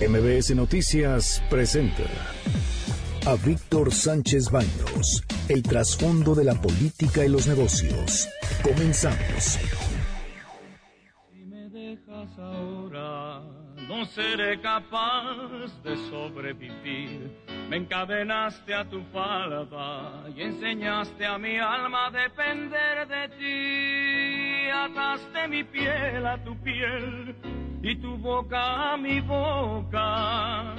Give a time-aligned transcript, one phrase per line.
[0.00, 2.04] MBS Noticias presenta
[3.26, 8.26] a Víctor Sánchez Baños, el trasfondo de la política y los negocios.
[8.62, 9.58] Comenzamos.
[11.30, 13.42] Si me dejas ahora,
[13.88, 17.36] no seré capaz de sobrevivir.
[17.70, 24.68] Me encadenaste a tu falda y enseñaste a mi alma a depender de ti.
[24.74, 27.36] Ataste mi piel a tu piel
[27.80, 30.74] y tu boca a mi boca.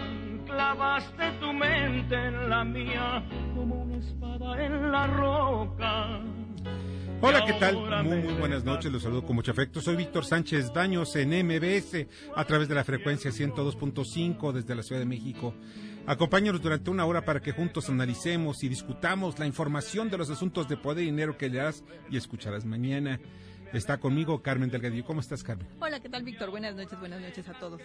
[0.45, 3.23] Clavaste tu mente en la mía
[3.55, 6.19] como una espada en la roca.
[7.21, 8.03] Hola, ¿qué tal?
[8.03, 9.79] Muy, muy buenas noches, los saludo con mucho afecto.
[9.79, 14.99] Soy Víctor Sánchez Baños en MBS a través de la frecuencia 102.5 desde la Ciudad
[14.99, 15.53] de México.
[16.07, 20.67] Acompáñanos durante una hora para que juntos analicemos y discutamos la información de los asuntos
[20.67, 23.19] de poder y dinero que leerás y escucharás mañana.
[23.71, 25.05] Está conmigo Carmen Delgadillo.
[25.05, 25.67] ¿Cómo estás, Carmen?
[25.79, 26.49] Hola, ¿qué tal, Víctor?
[26.49, 27.79] Buenas noches, buenas noches a todos.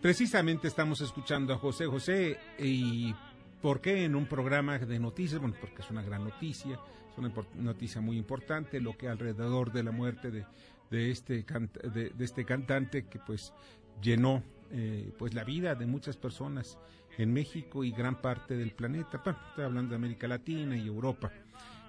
[0.00, 3.14] Precisamente estamos escuchando a José José y
[3.60, 5.38] ¿por qué en un programa de noticias?
[5.38, 6.80] Bueno, porque es una gran noticia,
[7.12, 10.46] es una noticia muy importante, lo que alrededor de la muerte de,
[10.90, 13.52] de este, de, de, este cantante que pues
[14.00, 14.42] llenó
[14.72, 16.78] eh, pues la vida de muchas personas
[17.18, 19.20] en México y gran parte del planeta.
[19.24, 21.32] Bueno, estoy hablando de América Latina y Europa,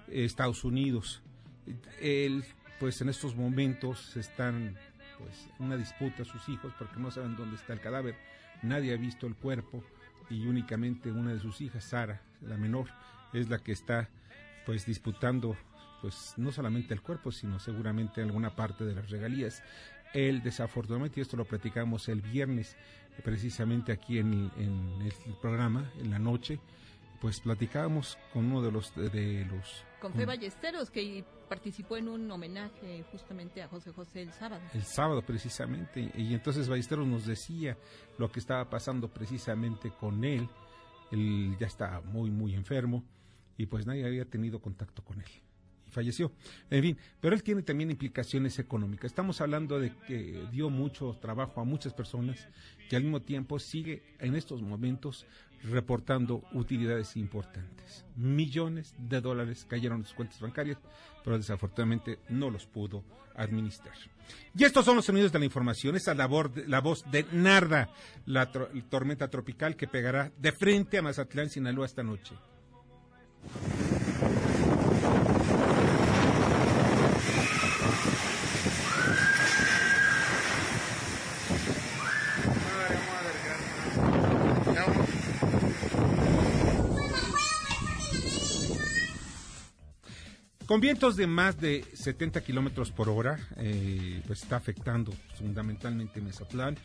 [0.08, 1.22] Estados Unidos.
[2.00, 2.44] El
[2.78, 4.76] pues en estos momentos están
[5.18, 8.16] pues una disputa sus hijos porque no saben dónde está el cadáver,
[8.62, 9.82] nadie ha visto el cuerpo
[10.28, 12.88] y únicamente una de sus hijas, Sara, la menor,
[13.32, 14.08] es la que está
[14.66, 15.56] pues disputando
[16.00, 19.62] pues no solamente el cuerpo, sino seguramente alguna parte de las regalías.
[20.12, 22.76] Él desafortunadamente, y esto lo platicamos el viernes,
[23.22, 26.58] precisamente aquí en, en el programa, en la noche,
[27.20, 32.30] pues platicábamos con uno de los de, los con Fe Ballesteros que participó en un
[32.30, 34.62] homenaje justamente a José José el sábado.
[34.74, 37.78] El sábado precisamente y entonces Ballesteros nos decía
[38.18, 40.48] lo que estaba pasando precisamente con él.
[41.10, 43.02] Él ya está muy muy enfermo
[43.56, 45.30] y pues nadie había tenido contacto con él
[45.94, 46.32] falleció.
[46.70, 49.06] En fin, pero él tiene también implicaciones económicas.
[49.06, 52.46] Estamos hablando de que dio mucho trabajo a muchas personas
[52.90, 55.26] que al mismo tiempo sigue en estos momentos
[55.62, 58.04] reportando utilidades importantes.
[58.16, 60.78] Millones de dólares cayeron en sus cuentas bancarias,
[61.24, 63.02] pero desafortunadamente no los pudo
[63.34, 63.96] administrar.
[64.56, 67.90] Y estos son los sonidos de la información, esa labor, la voz de Narda,
[68.26, 72.34] la tormenta tropical que pegará de frente a Mazatlán, Sinaloa esta noche.
[90.66, 96.78] Con vientos de más de 70 kilómetros por hora, eh, pues está afectando fundamentalmente Mesotlán.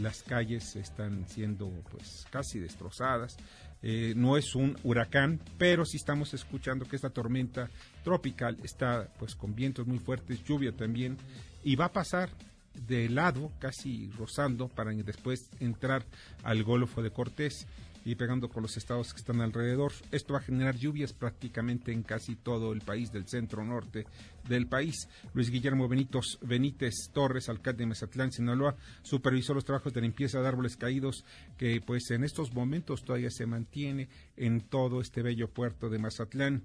[0.00, 3.36] las calles están siendo pues casi destrozadas.
[3.82, 7.68] Eh, no es un huracán, pero sí estamos escuchando que esta tormenta
[8.02, 11.18] tropical está pues con vientos muy fuertes, lluvia también,
[11.62, 12.30] y va a pasar
[12.72, 16.06] de lado, casi rozando, para después entrar
[16.42, 17.66] al Golfo de Cortés
[18.06, 19.92] y pegando con los estados que están alrededor.
[20.12, 24.06] Esto va a generar lluvias prácticamente en casi todo el país del centro norte
[24.48, 25.08] del país.
[25.34, 30.76] Luis Guillermo Benítez Torres, alcalde de Mazatlán, Sinaloa, supervisó los trabajos de limpieza de árboles
[30.76, 31.24] caídos
[31.58, 36.62] que pues en estos momentos todavía se mantiene en todo este bello puerto de Mazatlán.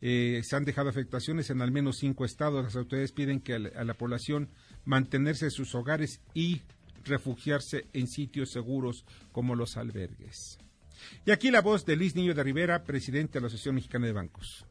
[0.00, 2.64] Eh, se han dejado afectaciones en al menos cinco estados.
[2.64, 4.48] Las autoridades piden que a la, a la población
[4.86, 6.62] mantenerse en sus hogares y
[7.04, 10.58] refugiarse en sitios seguros como los albergues.
[11.26, 14.12] Y aquí la voz de Luis Niño de Rivera, presidente de la Asociación Mexicana de
[14.12, 14.64] Bancos.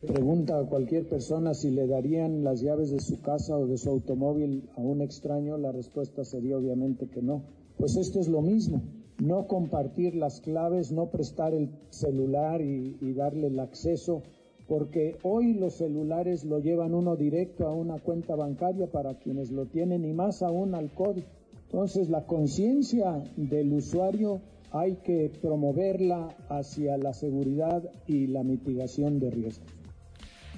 [0.00, 3.90] Pregunta a cualquier persona si le darían las llaves de su casa o de su
[3.90, 7.42] automóvil a un extraño, la respuesta sería obviamente que no.
[7.76, 8.82] Pues esto es lo mismo,
[9.18, 14.22] no compartir las claves, no prestar el celular y, darle el acceso,
[14.66, 19.66] porque hoy los celulares lo llevan uno directo a una cuenta bancaria para quienes lo
[19.66, 21.26] tienen y más aún al código.
[21.66, 24.40] Entonces la conciencia del usuario
[24.72, 29.68] hay que promoverla hacia la seguridad y la mitigación de riesgos.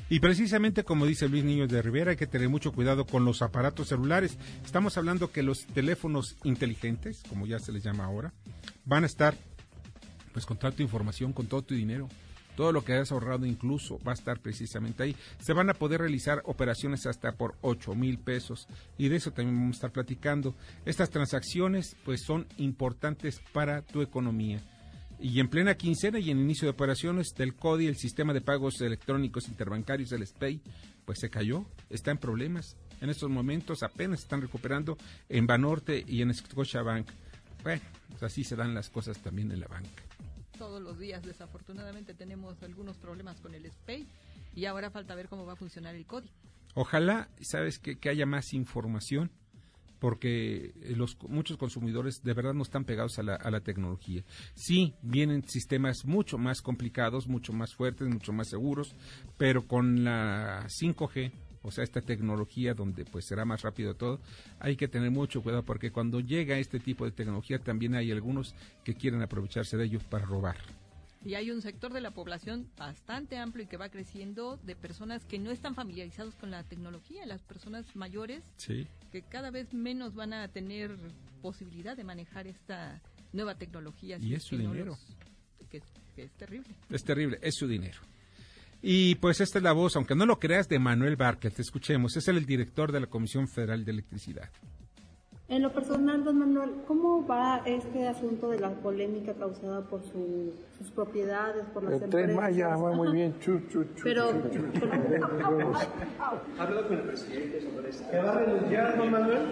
[0.09, 3.41] Y precisamente como dice Luis Niño de Rivera, hay que tener mucho cuidado con los
[3.41, 4.37] aparatos celulares.
[4.65, 8.35] Estamos hablando que los teléfonos inteligentes, como ya se les llama ahora,
[8.85, 9.35] van a estar
[10.33, 12.09] pues con toda tu información, con todo tu dinero.
[12.57, 15.17] Todo lo que hayas ahorrado incluso va a estar precisamente ahí.
[15.39, 18.69] Se van a poder realizar operaciones hasta por 8 mil pesos
[18.99, 20.55] y de eso también vamos a estar platicando.
[20.85, 24.61] Estas transacciones pues son importantes para tu economía.
[25.19, 28.81] Y en plena quincena y en inicio de operaciones del CODI, el sistema de pagos
[28.81, 30.61] electrónicos interbancarios del SPEI,
[31.05, 32.77] pues se cayó, está en problemas.
[33.01, 34.99] En estos momentos apenas están recuperando
[35.29, 37.09] en Banorte y en Scotiabank.
[37.63, 40.03] Bueno, pues así se dan las cosas también en la banca.
[40.63, 44.07] Todos los días, desafortunadamente, tenemos algunos problemas con el SPAY
[44.55, 46.33] y ahora falta ver cómo va a funcionar el código.
[46.75, 49.33] Ojalá, sabes, que, que haya más información
[49.99, 54.23] porque los muchos consumidores de verdad no están pegados a la, a la tecnología.
[54.55, 58.95] Sí, vienen sistemas mucho más complicados, mucho más fuertes, mucho más seguros,
[59.37, 61.33] pero con la 5G,
[61.63, 64.21] o sea, esta tecnología donde pues será más rápido todo,
[64.61, 68.55] hay que tener mucho cuidado porque cuando llega este tipo de tecnología también hay algunos
[68.85, 70.57] que quieren aprovecharse de ellos para robar.
[71.25, 75.25] Y hay un sector de la población bastante amplio y que va creciendo de personas
[75.25, 78.89] que no están familiarizados con la tecnología, las personas mayores Sí.
[79.13, 80.97] que cada vez menos van a tener
[81.41, 83.01] posibilidad de manejar esta
[83.33, 84.19] nueva tecnología.
[84.19, 84.85] Y es su no dinero.
[84.87, 85.17] los-
[85.71, 85.81] que,
[86.17, 86.75] que es terrible.
[86.91, 88.01] Es terrible, es su dinero.
[88.83, 91.59] Y pues esta es la voz, aunque no lo creas, de Manuel Barket.
[91.61, 94.49] Escuchemos, es el director de la Comisión Federal de Electricidad.
[95.49, 100.53] En lo personal, don Manuel, ¿cómo va este asunto de la polémica causada por su-
[100.79, 102.37] sus propiedades, por las El tren empresas?
[102.53, 104.03] Maya va muy bien, chu, chu, chu.
[104.03, 104.31] Pero,
[108.11, 109.43] ¿Qué va a renunciar, don Manuel?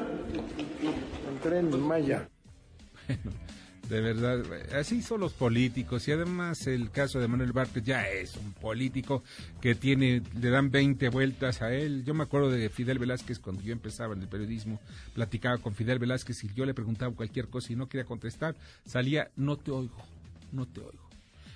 [1.29, 2.29] El tren Maya.
[3.91, 4.45] De verdad,
[4.79, 6.07] así son los políticos.
[6.07, 9.25] Y además el caso de Manuel Bartlett ya es un político
[9.61, 12.05] que tiene, le dan 20 vueltas a él.
[12.05, 14.81] Yo me acuerdo de Fidel Velázquez cuando yo empezaba en el periodismo,
[15.13, 18.55] platicaba con Fidel Velázquez y yo le preguntaba cualquier cosa y no quería contestar.
[18.87, 20.05] Salía, no te oigo,
[20.53, 21.11] no te oigo.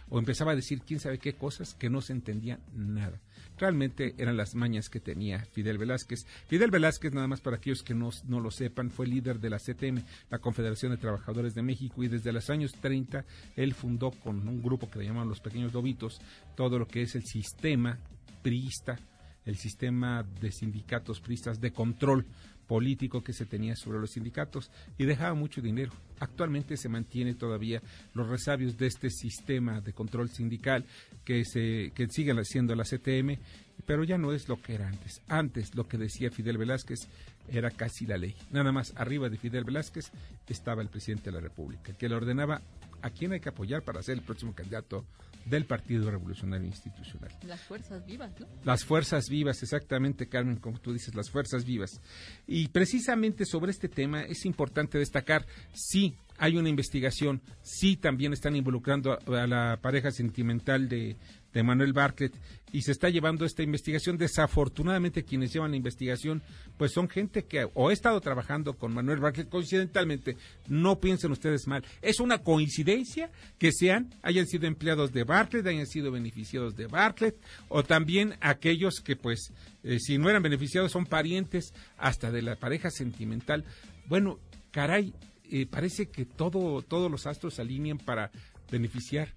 [0.08, 3.20] O empezaba a decir quién sabe qué cosas que no se entendía nada.
[3.58, 6.26] Realmente eran las mañas que tenía Fidel Velázquez.
[6.48, 9.58] Fidel Velázquez, nada más para aquellos que no, no lo sepan, fue líder de la
[9.58, 13.24] CTM, la Confederación de Trabajadores de México, y desde los años 30
[13.56, 16.20] él fundó con un grupo que le llamaban los Pequeños Lobitos
[16.56, 17.98] todo lo que es el sistema
[18.42, 18.98] priista,
[19.44, 22.26] el sistema de sindicatos priistas de control
[22.66, 25.92] político que se tenía sobre los sindicatos y dejaba mucho dinero.
[26.20, 27.82] Actualmente se mantiene todavía
[28.14, 30.84] los resabios de este sistema de control sindical
[31.24, 33.38] que se que siguen haciendo la CTM,
[33.86, 35.20] pero ya no es lo que era antes.
[35.28, 37.08] Antes lo que decía Fidel Velázquez
[37.50, 38.34] era casi la ley.
[38.50, 40.10] Nada más arriba de Fidel Velázquez
[40.48, 42.62] estaba el presidente de la República, que le ordenaba
[43.02, 45.04] a quién hay que apoyar para ser el próximo candidato
[45.46, 47.30] del Partido Revolucionario Institucional.
[47.46, 48.46] Las fuerzas vivas, ¿no?
[48.64, 52.00] Las fuerzas vivas, exactamente, Carmen, como tú dices, las fuerzas vivas.
[52.46, 58.56] Y precisamente sobre este tema es importante destacar, sí, hay una investigación, sí, también están
[58.56, 61.16] involucrando a, a la pareja sentimental de,
[61.54, 62.34] de Manuel Bartlett
[62.72, 64.18] y se está llevando esta investigación.
[64.18, 66.42] Desafortunadamente, quienes llevan la investigación,
[66.76, 70.36] pues son gente que o ha estado trabajando con Manuel Bartlett coincidentalmente.
[70.68, 71.84] No piensen ustedes mal.
[72.02, 77.36] Es una coincidencia que sean, hayan sido empleados de Bartlett, hayan sido beneficiados de Bartlett,
[77.68, 79.52] o también aquellos que, pues,
[79.84, 83.64] eh, si no eran beneficiados, son parientes hasta de la pareja sentimental.
[84.06, 84.40] Bueno,
[84.72, 85.14] caray,
[85.48, 88.32] eh, parece que todo, todos los astros se alinean para
[88.68, 89.28] beneficiar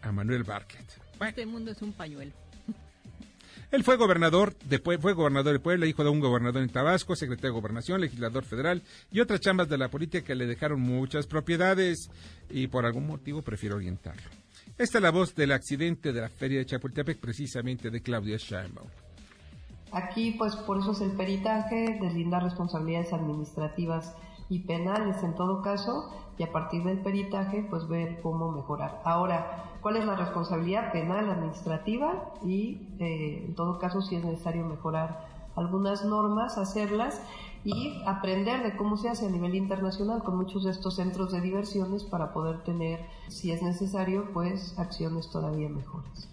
[0.00, 1.01] a Manuel Bartlett.
[1.28, 2.32] Este mundo es un pañuelo.
[3.70, 7.50] él fue gobernador de fue gobernador de Puebla, hijo de un gobernador en Tabasco, secretario
[7.50, 12.10] de Gobernación, legislador federal y otras chambas de la política que le dejaron muchas propiedades
[12.50, 14.30] y por algún motivo prefiero orientarlo.
[14.78, 18.88] Esta es la voz del accidente de la feria de Chapultepec, precisamente de Claudia Sheinbaum.
[19.92, 24.16] Aquí, pues por eso es el peritaje, deslindar responsabilidades administrativas
[24.48, 29.02] y penales en todo caso, y a partir del peritaje, pues ver cómo mejorar.
[29.04, 32.32] Ahora, ¿cuál es la responsabilidad penal, administrativa?
[32.44, 37.20] Y eh, en todo caso, si es necesario mejorar algunas normas, hacerlas
[37.64, 41.40] y aprender de cómo se hace a nivel internacional con muchos de estos centros de
[41.40, 46.31] diversiones para poder tener, si es necesario, pues acciones todavía mejores.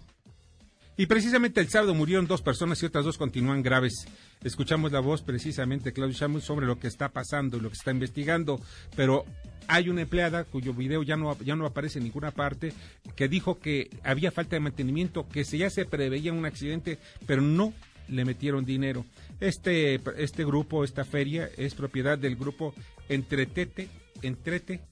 [1.00, 4.06] Y precisamente el sábado murieron dos personas y otras dos continúan graves.
[4.44, 7.76] Escuchamos la voz precisamente de Claudio Sheinbaum sobre lo que está pasando y lo que
[7.78, 8.60] está investigando,
[8.96, 9.24] pero
[9.66, 12.74] hay una empleada cuyo video ya no, ya no aparece en ninguna parte,
[13.16, 17.40] que dijo que había falta de mantenimiento, que se, ya se preveía un accidente, pero
[17.40, 17.72] no
[18.08, 19.06] le metieron dinero.
[19.40, 22.74] Este, este grupo, esta feria, es propiedad del grupo
[23.08, 23.88] Entretete,
[24.20, 24.82] Entrete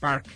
[0.00, 0.28] Park.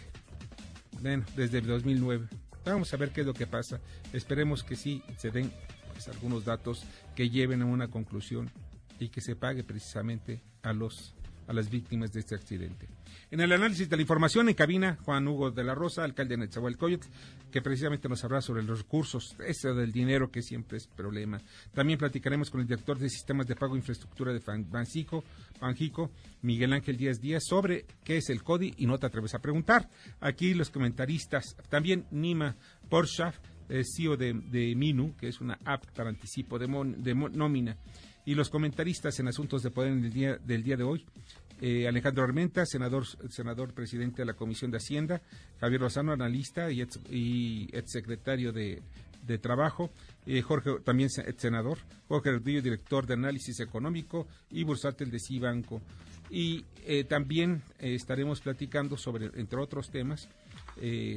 [1.00, 2.50] Bueno, desde el 2009.
[2.64, 3.81] Vamos a ver qué es lo que pasa.
[4.12, 5.50] Esperemos que sí se den
[5.93, 8.50] pues, algunos datos que lleven a una conclusión
[8.99, 11.14] y que se pague precisamente a los
[11.47, 12.87] a las víctimas de este accidente.
[13.32, 16.38] En el análisis de la información en cabina, Juan Hugo de la Rosa, alcalde de
[16.38, 17.06] Netzahualcóyotl,
[17.52, 21.40] que precisamente nos hablará sobre los recursos, eso del dinero que siempre es problema.
[21.72, 25.22] También platicaremos con el director de sistemas de pago e infraestructura de Banxico,
[25.60, 26.10] Banjico,
[26.42, 29.88] Miguel Ángel Díaz Díaz, sobre qué es el CODI y no te atreves a preguntar.
[30.20, 32.56] Aquí los comentaristas, también Nima
[32.88, 33.37] Porshaf,
[33.68, 34.34] eh, CEO de,
[34.75, 37.76] Minu, que es una app para anticipo de, mon- de mo- nómina,
[38.26, 41.06] y los comentaristas en asuntos de poder en el día, del día de hoy.
[41.61, 45.21] Eh, Alejandro Armenta, senador, senador presidente de la Comisión de Hacienda,
[45.61, 46.99] Javier Lozano, analista y ex,
[47.87, 48.83] secretario de,
[49.40, 49.90] Trabajo,
[50.26, 55.81] eh, Jorge, también senador, Jorge Rodillo, director de análisis económico, y Bursátil de Cibanco.
[56.31, 60.29] Y eh, también estaremos platicando sobre, entre otros temas,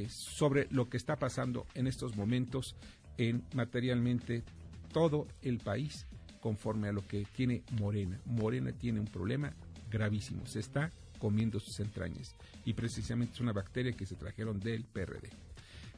[0.08, 2.76] sobre lo que está pasando en estos momentos
[3.18, 4.44] en materialmente
[4.92, 6.06] todo el país
[6.40, 8.20] conforme a lo que tiene Morena.
[8.26, 9.52] Morena tiene un problema
[9.94, 12.34] gravísimo, se está comiendo sus entrañas
[12.64, 15.30] y precisamente es una bacteria que se trajeron del PRD.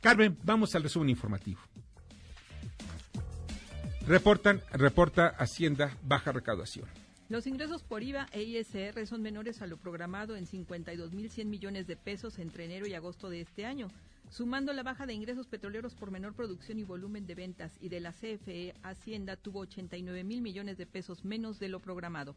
[0.00, 1.61] Carmen, vamos al resumen informativo.
[4.07, 6.87] Reportan, reporta Hacienda baja recaudación.
[7.29, 11.97] Los ingresos por IVA e ISR son menores a lo programado en 52.100 millones de
[11.97, 13.88] pesos entre enero y agosto de este año.
[14.31, 18.00] Sumando la baja de ingresos petroleros por menor producción y volumen de ventas y de
[18.00, 22.37] la CFE, Hacienda tuvo 89 mil millones de pesos menos de lo programado.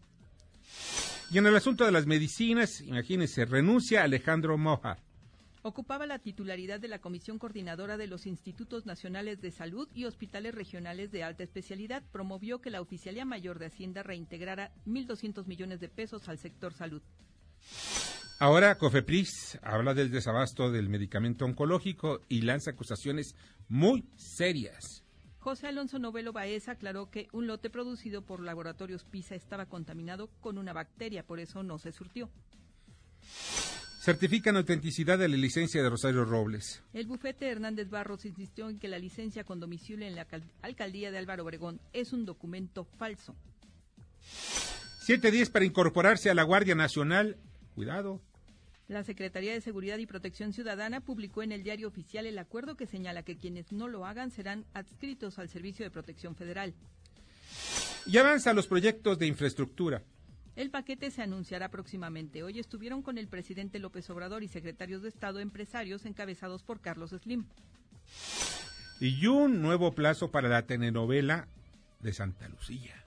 [1.31, 4.97] Y en el asunto de las medicinas, imagínense, renuncia Alejandro Moja.
[5.61, 10.55] Ocupaba la titularidad de la Comisión Coordinadora de los Institutos Nacionales de Salud y Hospitales
[10.55, 12.01] Regionales de Alta Especialidad.
[12.11, 17.03] Promovió que la Oficialía Mayor de Hacienda reintegrara 1.200 millones de pesos al sector salud.
[18.39, 23.35] Ahora Cofepris habla del desabasto del medicamento oncológico y lanza acusaciones
[23.67, 24.98] muy serias.
[25.39, 30.57] José Alonso Novelo Baeza aclaró que un lote producido por laboratorios PISA estaba contaminado con
[30.57, 32.29] una bacteria, por eso no se surtió.
[34.01, 36.81] Certifican autenticidad de la licencia de Rosario Robles.
[36.93, 40.27] El bufete Hernández Barros insistió en que la licencia con domicilio en la
[40.61, 43.35] alcaldía de Álvaro Obregón es un documento falso.
[44.21, 47.37] Siete días para incorporarse a la Guardia Nacional.
[47.75, 48.21] Cuidado,
[48.89, 52.87] la Secretaría de Seguridad y Protección Ciudadana publicó en el diario oficial el acuerdo que
[52.87, 56.73] señala que quienes no lo hagan serán adscritos al Servicio de Protección Federal.
[58.07, 60.01] Y avanzan los proyectos de infraestructura.
[60.55, 62.41] El paquete se anunciará próximamente.
[62.41, 67.11] Hoy estuvieron con el presidente López Obrador y secretarios de Estado empresarios encabezados por Carlos
[67.11, 67.45] Slim.
[68.99, 71.47] Y un nuevo plazo para la telenovela
[72.01, 73.05] de Santa Lucía.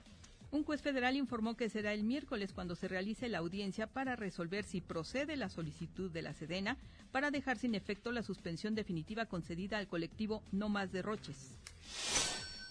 [0.53, 4.65] Un juez federal informó que será el miércoles cuando se realice la audiencia para resolver
[4.65, 6.77] si procede la solicitud de la Sedena
[7.11, 11.57] para dejar sin efecto la suspensión definitiva concedida al colectivo No Más Derroches.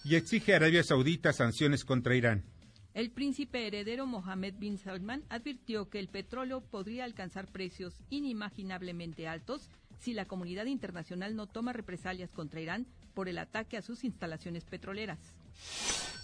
[0.05, 2.45] Y exige a Arabia Saudita sanciones contra Irán.
[2.93, 9.69] El príncipe heredero Mohammed bin Salman advirtió que el petróleo podría alcanzar precios inimaginablemente altos
[9.99, 14.63] si la comunidad internacional no toma represalias contra Irán por el ataque a sus instalaciones
[14.63, 15.19] petroleras.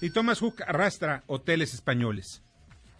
[0.02, 2.42] Y Thomas Hook arrastra hoteles españoles.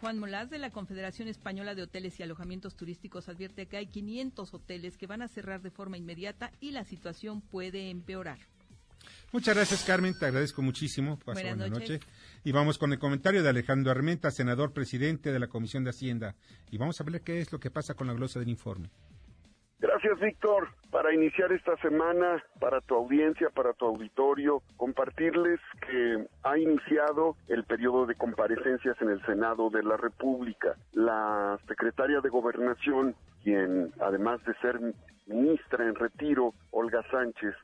[0.02, 4.54] Juan Molás de la Confederación Española de Hoteles y Alojamientos Turísticos advierte que hay 500
[4.54, 8.38] hoteles que van a cerrar de forma inmediata y la situación puede empeorar.
[9.32, 10.14] Muchas gracias, Carmen.
[10.18, 11.20] Te agradezco muchísimo.
[11.26, 12.02] buenas, noches.
[12.44, 16.36] Y vamos con el comentario de Alejandro Armenta, senador presidente de la Comisión de Hacienda.
[16.70, 18.90] Y vamos a ver qué es lo que pasa con la glosa del informe.
[19.80, 20.68] Gracias, Víctor.
[20.92, 27.64] Para iniciar esta semana, para tu audiencia, para tu auditorio, compartirles que ha iniciado el
[27.64, 30.76] periodo de comparecencias en el Senado de la República.
[30.92, 34.80] La secretaria de Gobernación, quien además de ser
[35.28, 37.56] ministra en retiro, Olga Sánchez,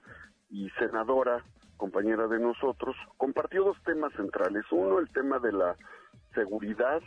[0.50, 1.43] y senadora,
[1.75, 4.63] compañera de nosotros, compartió dos temas centrales.
[4.72, 5.75] Uno, el tema de la
[6.34, 7.01] seguridad,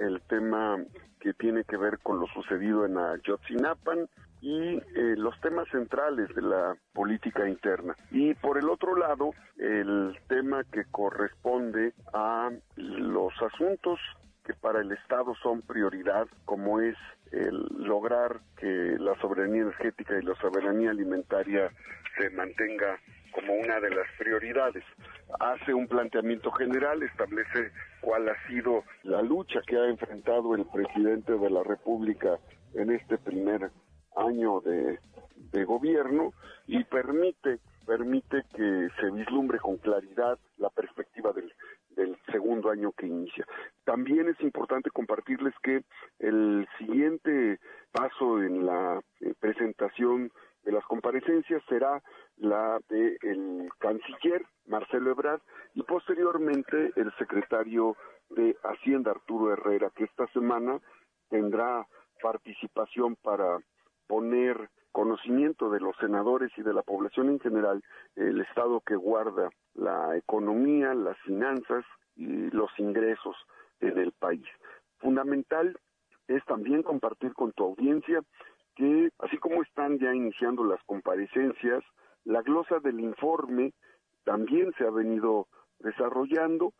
[0.00, 0.78] el tema
[1.20, 4.08] que tiene que ver con lo sucedido en Ayotzinapan
[4.44, 7.96] y eh, los temas centrales de la política interna.
[8.10, 13.98] Y por el otro lado, el tema que corresponde a los asuntos
[14.44, 16.94] que para el Estado son prioridad, como es
[17.32, 21.70] el lograr que la soberanía energética y la soberanía alimentaria
[22.18, 22.98] se mantenga
[23.32, 24.84] como una de las prioridades.
[25.40, 27.72] Hace un planteamiento general, establece
[28.02, 32.38] cuál ha sido la lucha que ha enfrentado el presidente de la República
[32.74, 33.70] en este primer
[34.16, 34.98] año de,
[35.64, 36.32] gobierno
[36.66, 41.52] y permite permite que se vislumbre con claridad la perspectiva del,
[42.32, 43.46] segundo año que inicia.
[43.84, 45.84] También es importante compartirles que
[46.18, 47.60] el siguiente
[47.92, 50.32] paso en la eh, presentación
[50.64, 52.02] de las comparecencias será
[52.38, 55.40] la del el canciller Marcelo Ebrard
[55.74, 57.96] y posteriormente el secretario
[58.30, 60.80] de Hacienda Arturo Herrera, que esta semana
[61.28, 61.86] tendrá
[62.20, 63.58] participación para
[64.06, 67.82] poner conocimiento de los senadores y de la población en general
[68.14, 71.84] el estado que guarda la economía, las finanzas
[72.14, 73.36] y los ingresos
[73.80, 74.46] en el país.
[74.98, 75.76] Fundamental
[76.28, 78.22] es también compartir con tu audiencia
[78.76, 81.82] que, así como están ya iniciando las comparecencias,
[82.24, 83.72] la glosa del informe
[84.24, 85.48] también se ha venido
[85.80, 86.72] desarrollando,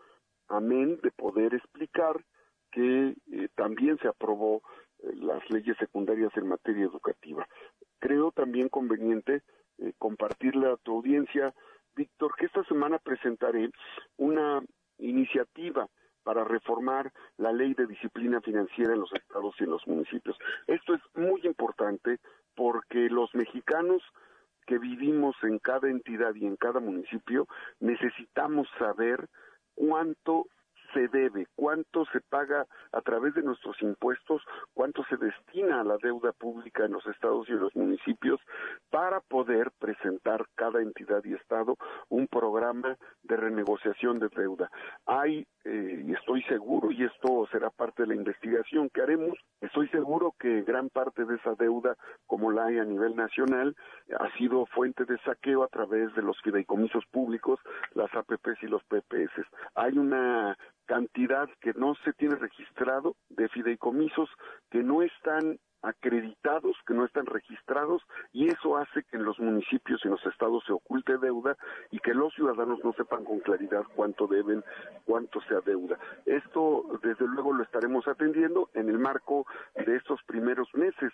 [0.49, 2.25] amén de poder explicar
[2.71, 4.62] que eh, también se aprobó
[5.14, 7.46] las leyes secundarias en materia educativa.
[7.99, 9.42] Creo también conveniente
[9.78, 11.54] eh, compartirle a tu audiencia,
[11.94, 13.70] Víctor, que esta semana presentaré
[14.16, 14.62] una
[14.99, 15.88] iniciativa
[16.23, 20.37] para reformar la ley de disciplina financiera en los estados y en los municipios.
[20.66, 22.18] Esto es muy importante
[22.56, 24.02] porque los mexicanos
[24.66, 27.46] que vivimos en cada entidad y en cada municipio
[27.80, 29.28] necesitamos saber
[29.75, 30.46] cuánto
[30.94, 35.98] se debe, cuánto se paga a través de nuestros impuestos, cuánto se destina a la
[35.98, 38.40] deuda pública en los estados y en los municipios
[38.90, 41.76] para poder presentar cada entidad y estado
[42.08, 44.70] un programa de renegociación de deuda.
[45.06, 49.88] Hay, eh, y estoy seguro, y esto será parte de la investigación que haremos, estoy
[49.88, 51.96] seguro que gran parte de esa deuda,
[52.26, 53.76] como la hay a nivel nacional,
[54.18, 57.58] ha sido fuente de saqueo a través de los fideicomisos públicos,
[57.94, 59.46] las APPs y los PPS.
[59.74, 64.28] Hay una cantidad que no se tiene registrado de fideicomisos
[64.70, 70.00] que no están acreditados, que no están registrados, y eso hace que en los municipios
[70.02, 71.56] y en los estados se oculte deuda
[71.90, 74.64] y que los ciudadanos no sepan con claridad cuánto deben,
[75.04, 75.98] cuánto se adeuda.
[76.24, 81.12] Esto, desde luego, lo estaremos atendiendo en el marco de estos primeros meses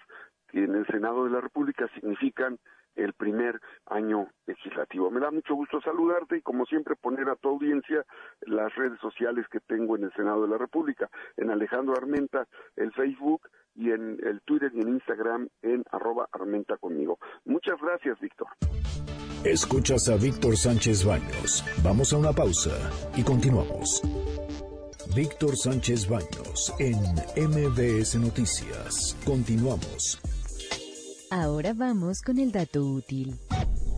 [0.48, 2.58] que en el Senado de la República significan
[2.96, 5.10] el primer año legislativo.
[5.10, 8.04] Me da mucho gusto saludarte y como siempre poner a tu audiencia
[8.42, 12.92] las redes sociales que tengo en el Senado de la República, en Alejandro Armenta, el
[12.92, 13.42] Facebook
[13.74, 17.18] y en el Twitter y en Instagram en arroba Armenta conmigo.
[17.44, 18.48] Muchas gracias, Víctor.
[19.44, 21.64] Escuchas a Víctor Sánchez Baños.
[21.82, 24.02] Vamos a una pausa y continuamos.
[25.16, 26.96] Víctor Sánchez Baños en
[27.48, 29.16] MBS Noticias.
[29.24, 30.29] Continuamos.
[31.32, 33.38] Ahora vamos con el dato útil.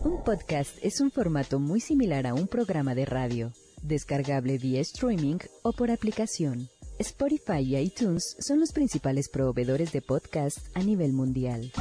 [0.03, 5.39] Un podcast es un formato muy similar a un programa de radio, descargable vía streaming
[5.63, 6.69] o por aplicación.
[6.99, 11.71] Spotify y iTunes son los principales proveedores de podcast a nivel mundial.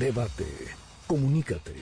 [0.00, 0.48] Debate.
[1.06, 1.76] Comunícate.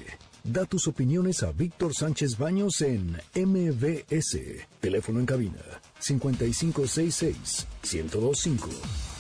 [0.45, 4.39] Da tus opiniones a Víctor Sánchez Baños en MBS.
[4.81, 5.63] Teléfono en cabina
[6.01, 9.18] 5566 1025.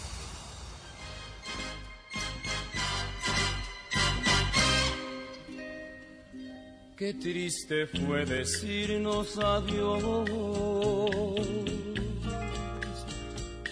[6.98, 10.28] Qué triste fue decirnos adiós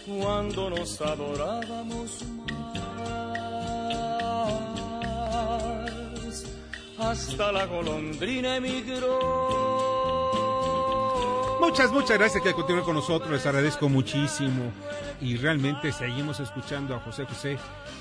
[0.06, 2.86] cuando nos adorábamos más.
[6.98, 9.18] Hasta la golondrina emigró.
[11.60, 13.28] Muchas, muchas gracias que continúen con nosotros.
[13.32, 14.70] Les agradezco muchísimo.
[15.20, 17.56] Y realmente seguimos escuchando a José José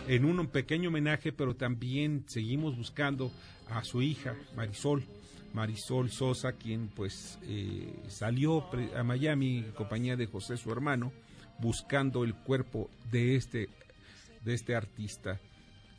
[0.07, 3.31] en un pequeño homenaje, pero también seguimos buscando
[3.69, 5.05] a su hija, Marisol.
[5.53, 11.13] Marisol Sosa, quien pues eh, salió a Miami en compañía de José, su hermano,
[11.59, 13.69] buscando el cuerpo de este,
[14.43, 15.39] de este artista.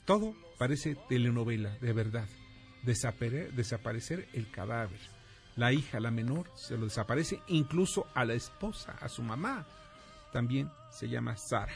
[0.04, 2.28] Todo parece telenovela, de verdad.
[2.82, 5.00] Desaparecer, desaparecer el cadáver.
[5.56, 9.66] La hija, la menor, se lo desaparece, incluso a la esposa, a su mamá.
[10.32, 11.72] También se llama Sara.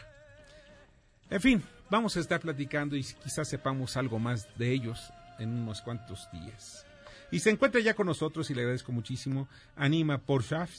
[1.30, 5.80] En fin, vamos a estar platicando y quizás sepamos algo más de ellos en unos
[5.80, 6.86] cuantos días.
[7.30, 10.70] Y se encuentra ya con nosotros y le agradezco muchísimo Anima Porchaf.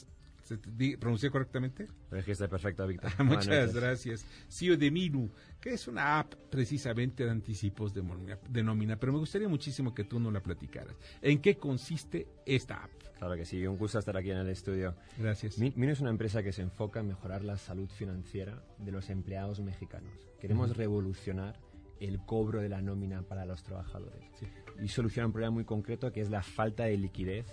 [0.42, 0.58] ¿Se
[0.98, 1.88] pronuncié correctamente?
[2.10, 3.12] Registra perfecto, Víctor.
[3.24, 4.26] Muchas gracias.
[4.48, 8.02] CEO de Minu, que es una app precisamente de anticipos de,
[8.48, 10.94] de nómina, pero me gustaría muchísimo que tú nos la platicaras.
[11.20, 12.90] ¿En qué consiste esta app?
[13.18, 14.96] Claro que sí, un gusto estar aquí en el estudio.
[15.16, 15.58] Gracias.
[15.58, 19.60] Minu es una empresa que se enfoca en mejorar la salud financiera de los empleados
[19.60, 20.12] mexicanos.
[20.40, 21.60] Queremos revolucionar
[22.00, 24.24] el cobro de la nómina para los trabajadores.
[24.40, 24.46] Sí
[24.80, 27.46] y soluciona un problema muy concreto que es la falta de liquidez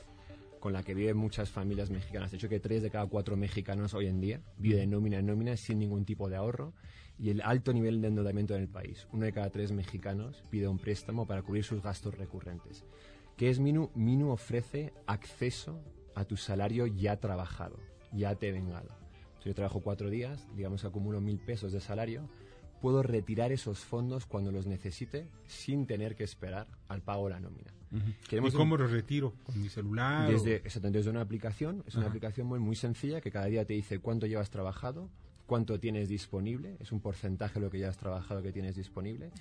[0.60, 2.32] con la que viven muchas familias mexicanas.
[2.32, 5.56] De hecho, que tres de cada cuatro mexicanos hoy en día viven nómina en nómina
[5.58, 6.74] sin ningún tipo de ahorro
[7.18, 9.08] y el alto nivel de endeudamiento en el país.
[9.12, 12.86] Uno de cada tres mexicanos pide un préstamo para cubrir sus gastos recurrentes.
[13.38, 13.90] ¿Qué es Minu?
[13.96, 15.80] Minu ofrece acceso
[16.16, 17.80] a tu salario ya trabajado,
[18.12, 18.90] ya te vengado.
[19.46, 22.30] yo trabajo cuatro días, digamos que acumulo mil pesos de salario,
[22.82, 27.40] puedo retirar esos fondos cuando los necesite sin tener que esperar al pago de la
[27.40, 27.72] nómina.
[28.32, 29.34] ¿Y cómo los retiro?
[29.44, 30.32] ¿Con mi celular?
[30.32, 30.62] Desde,
[30.92, 31.84] desde una aplicación.
[31.88, 35.10] Es una aplicación muy, muy sencilla que cada día te dice cuánto llevas trabajado,
[35.50, 39.32] cuánto tienes disponible, es un porcentaje de lo que ya has trabajado que tienes disponible.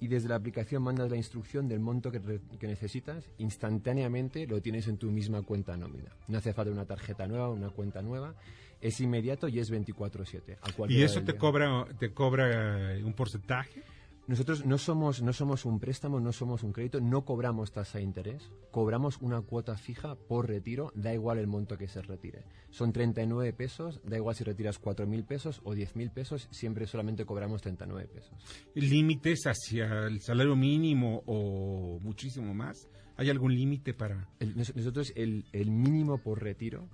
[0.00, 2.20] Y desde la aplicación mandas la instrucción del monto que,
[2.58, 6.10] que, necesitas, instantáneamente lo tienes en tu misma cuenta nómina.
[6.26, 8.34] No hace falta una tarjeta nueva, una cuenta nueva
[8.80, 10.58] es inmediato y es 24/7.
[10.88, 13.84] ¿Y eso te cobra, te cobra eh, un porcentaje?
[14.28, 18.04] Nosotros no somos, no somos un préstamo, no somos un crédito, no cobramos tasa de
[18.04, 22.44] interés, cobramos una cuota fija por retiro, da igual el monto que se retire.
[22.70, 27.62] Son 39 pesos, da igual si retiras 4.000 pesos o 10.000 pesos, siempre solamente cobramos
[27.62, 28.32] 39 pesos.
[28.74, 32.88] ¿Límites hacia el salario mínimo o muchísimo más?
[33.16, 34.28] ¿Hay algún límite para...?
[34.74, 36.88] nosotros el, el, mínimo por retiro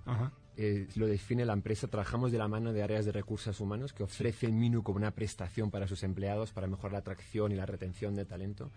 [0.61, 1.87] eh, lo define la empresa.
[1.87, 5.13] Trabajamos de la mano de áreas de recursos humanos que ofrece el MINU como una
[5.13, 8.73] prestación para sus empleados para mejorar la atracción y la retención de talento.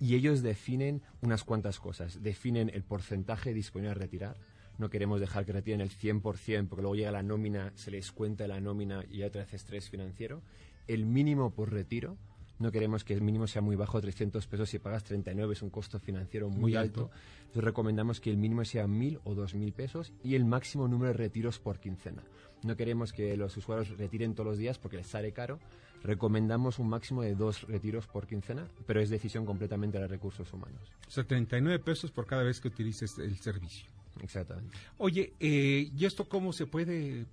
[0.00, 2.22] Y ellos definen unas cuantas cosas.
[2.22, 4.38] Definen el porcentaje disponible a retirar.
[4.78, 8.48] No queremos dejar que retiren el 100% porque luego llega la nómina, se les cuenta
[8.48, 10.40] la nómina y otra vez estrés financiero.
[10.88, 12.16] El mínimo por retiro
[12.58, 15.70] no queremos que el mínimo sea muy bajo, 300 pesos si pagas 39 es un
[15.70, 17.10] costo financiero muy, alto.
[17.40, 21.18] Entonces recomendamos que el mínimo sea 1.000 o 2.000 pesos y el máximo número de
[21.18, 22.22] retiros por quincena.
[22.62, 25.58] No queremos que los usuarios retiren todos los días porque les sale caro.
[26.02, 30.80] Recomendamos un máximo de dos retiros por quincena, pero es decisión completamente de recursos humanos.
[31.06, 33.95] O sea, 39 pesos por cada vez que utilices el servicio.
[34.22, 34.76] Exactamente.
[34.98, 37.26] Oye, eh, ¿y esto cómo se puede, eh,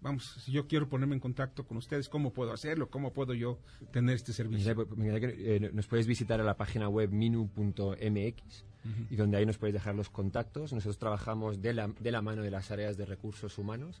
[0.00, 2.88] vamos, si yo quiero ponerme en contacto con ustedes, cómo puedo hacerlo?
[2.90, 3.58] ¿Cómo puedo yo
[3.92, 4.74] tener este servicio?
[4.74, 8.64] Pues, eh, nos puedes visitar a la página web minu.mx
[9.10, 10.72] y donde ahí nos puedes dejar los contactos.
[10.72, 14.00] Nosotros trabajamos de la, de la mano de las áreas de recursos humanos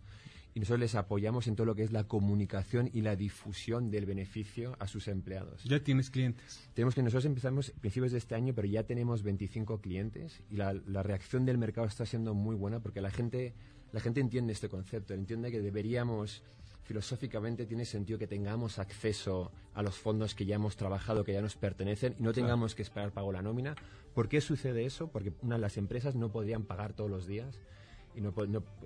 [0.54, 4.06] y nosotros les apoyamos en todo lo que es la comunicación y la difusión del
[4.06, 5.62] beneficio a sus empleados.
[5.64, 6.68] ¿Ya tienes clientes?
[6.74, 10.56] Tenemos que nosotros empezamos a principios de este año, pero ya tenemos 25 clientes y
[10.56, 13.54] la, reacción del mercado está siendo muy buena porque la gente,
[13.92, 16.42] la gente entiende este concepto, entiende que deberíamos
[16.82, 21.40] filosóficamente tiene sentido que tengamos acceso a los fondos que ya hemos trabajado, que ya
[21.40, 23.76] nos pertenecen, y no tengamos que esperar pago la nómina.
[24.12, 25.06] ¿Por qué sucede eso?
[25.06, 27.60] Porque una, las empresas no podrían pagar todos los días
[28.14, 28.32] y no,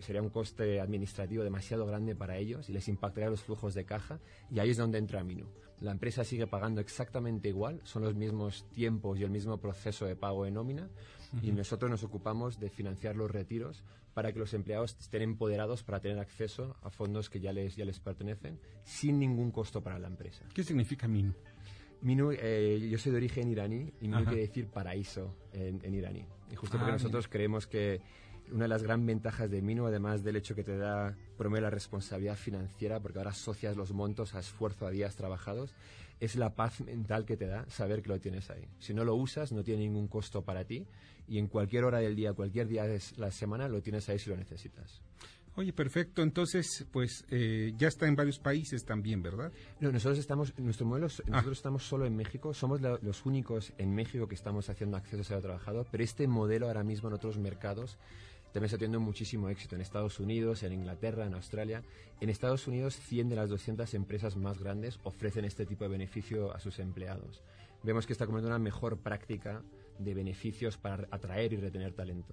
[0.00, 4.20] sería un coste administrativo demasiado grande para ellos y les impactaría los flujos de caja
[4.50, 5.46] y ahí es donde entra Minu.
[5.80, 10.16] La empresa sigue pagando exactamente igual, son los mismos tiempos y el mismo proceso de
[10.16, 10.88] pago de nómina
[11.42, 13.82] y nosotros nos ocupamos de financiar los retiros
[14.14, 17.84] para que los empleados estén empoderados para tener acceso a fondos que ya les, ya
[17.84, 20.44] les pertenecen sin ningún costo para la empresa.
[20.54, 21.34] ¿Qué significa Minu?
[22.02, 26.24] Minu, eh, yo soy de origen iraní y Minu quiere decir paraíso en, iraní.
[26.50, 28.00] Y justo porque ah, nosotros creemos que
[28.52, 31.70] una de las grandes ventajas de Minu, además del hecho que te da, promueve la
[31.70, 35.74] responsabilidad financiera, porque ahora asocias los montos a esfuerzo a días trabajados,
[36.20, 38.68] es la paz mental que te da saber que lo tienes ahí.
[38.78, 40.86] Si no lo usas, no tiene ningún costo para ti
[41.26, 44.30] y en cualquier hora del día, cualquier día de la semana, lo tienes ahí si
[44.30, 45.02] lo necesitas.
[45.56, 46.22] Oye, perfecto.
[46.22, 49.52] Entonces, pues eh, ya está en varios países también, ¿verdad?
[49.78, 51.30] No, nosotros estamos, nuestro modelo, ah.
[51.30, 52.52] nosotros estamos solo en México.
[52.54, 56.82] Somos los únicos en México que estamos haciendo acceso a trabajador, pero este modelo ahora
[56.82, 57.98] mismo en otros mercados
[58.54, 61.82] también está teniendo muchísimo éxito en Estados Unidos, en Inglaterra, en Australia.
[62.20, 66.54] En Estados Unidos, 100 de las 200 empresas más grandes ofrecen este tipo de beneficio
[66.54, 67.42] a sus empleados.
[67.82, 69.64] Vemos que está como una mejor práctica
[69.98, 72.32] de beneficios para atraer y retener talento.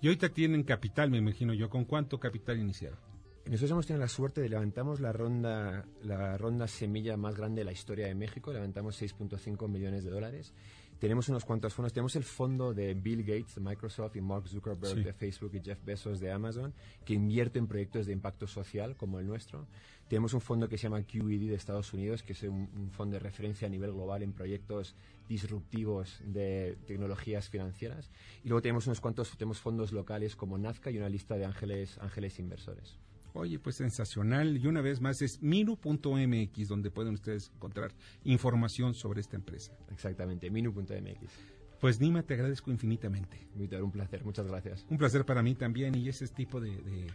[0.00, 1.68] Y ahorita tienen capital, me imagino yo.
[1.68, 2.98] ¿Con cuánto capital iniciaron?
[3.44, 7.66] Nosotros hemos tenido la suerte de levantamos la ronda, la ronda semilla más grande de
[7.66, 10.54] la historia de México, levantamos 6.5 millones de dólares
[11.02, 11.92] tenemos unos cuantos fondos.
[11.92, 15.84] Tenemos el fondo de Bill Gates de Microsoft y Mark Zuckerberg de Facebook y Jeff
[15.84, 16.72] Bezos de Amazon,
[17.04, 19.66] que invierte en proyectos de impacto social como el nuestro.
[20.06, 23.18] Tenemos un fondo que se llama QED de Estados Unidos, que es un, fondo de
[23.18, 24.94] referencia a nivel global en proyectos
[25.28, 28.08] disruptivos de tecnologías financieras.
[28.44, 31.98] Y luego tenemos unos cuantos tenemos fondos locales como Nazca y una lista de ángeles,
[31.98, 32.96] ángeles inversores.
[33.34, 34.56] Oye, pues sensacional.
[34.58, 37.92] Y una vez más es minu.mx, donde pueden ustedes encontrar
[38.24, 39.72] información sobre esta empresa.
[39.90, 41.32] Exactamente, minu.mx.
[41.80, 43.48] Pues Nima, te agradezco infinitamente.
[43.56, 44.86] un placer, muchas gracias.
[44.88, 47.08] Un placer para mí también y ese tipo de, de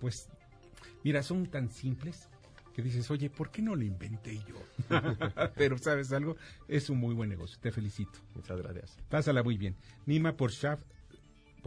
[0.00, 0.28] pues,
[1.04, 2.28] mira, son tan simples
[2.72, 4.54] que dices, oye, ¿por qué no lo inventé yo?
[5.56, 6.36] Pero, ¿sabes algo?
[6.68, 7.58] Es un muy buen negocio.
[7.60, 8.20] Te felicito.
[8.34, 8.96] Muchas gracias.
[9.08, 9.74] Pásala muy bien.
[10.06, 10.52] Nima por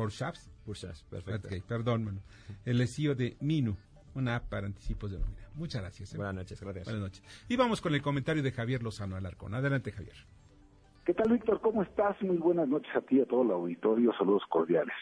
[0.10, 1.50] Shaft, por Shafts perfecto.
[1.68, 2.22] perdón, bueno.
[2.66, 3.76] El CEO de Minu,
[4.16, 5.50] una app para anticipos de nómina.
[5.54, 6.14] Muchas gracias.
[6.14, 6.18] ¿eh?
[6.18, 6.86] Buenas noches, gracias.
[6.86, 7.24] Buenas noches.
[7.48, 9.54] Y vamos con el comentario de Javier Lozano Alarcón.
[9.54, 10.16] Adelante, Javier.
[11.06, 11.62] ¿Qué tal, Víctor?
[11.62, 12.22] ¿Cómo estás?
[12.22, 14.14] Muy buenas noches a ti y a todo el auditorio.
[14.18, 14.96] Saludos cordiales.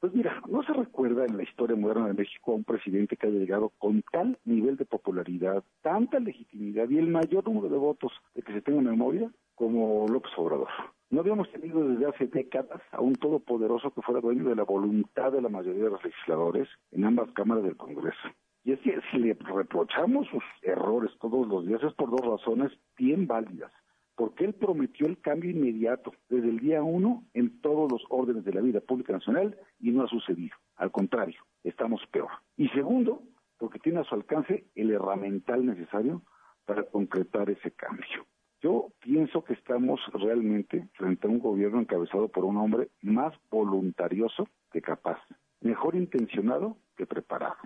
[0.00, 3.26] Pues mira, no se recuerda en la historia moderna de México a un presidente que
[3.26, 8.12] haya llegado con tal nivel de popularidad, tanta legitimidad y el mayor número de votos
[8.34, 10.68] de que se tenga memoria como López Obrador.
[11.08, 15.30] No habíamos tenido desde hace décadas a un todopoderoso que fuera dueño de la voluntad
[15.30, 18.28] de la mayoría de los legisladores en ambas cámaras del Congreso.
[18.64, 22.72] Y es que si le reprochamos sus errores todos los días es por dos razones
[22.98, 23.70] bien válidas.
[24.16, 28.54] Porque él prometió el cambio inmediato desde el día uno en todos los órdenes de
[28.54, 30.56] la vida pública nacional y no ha sucedido.
[30.74, 32.30] Al contrario, estamos peor.
[32.56, 33.22] Y segundo,
[33.58, 36.22] porque tiene a su alcance el herramental necesario
[36.64, 38.26] para concretar ese cambio.
[38.62, 44.48] Yo pienso que estamos realmente frente a un gobierno encabezado por un hombre más voluntarioso
[44.72, 45.18] que capaz,
[45.60, 47.56] mejor intencionado que preparado,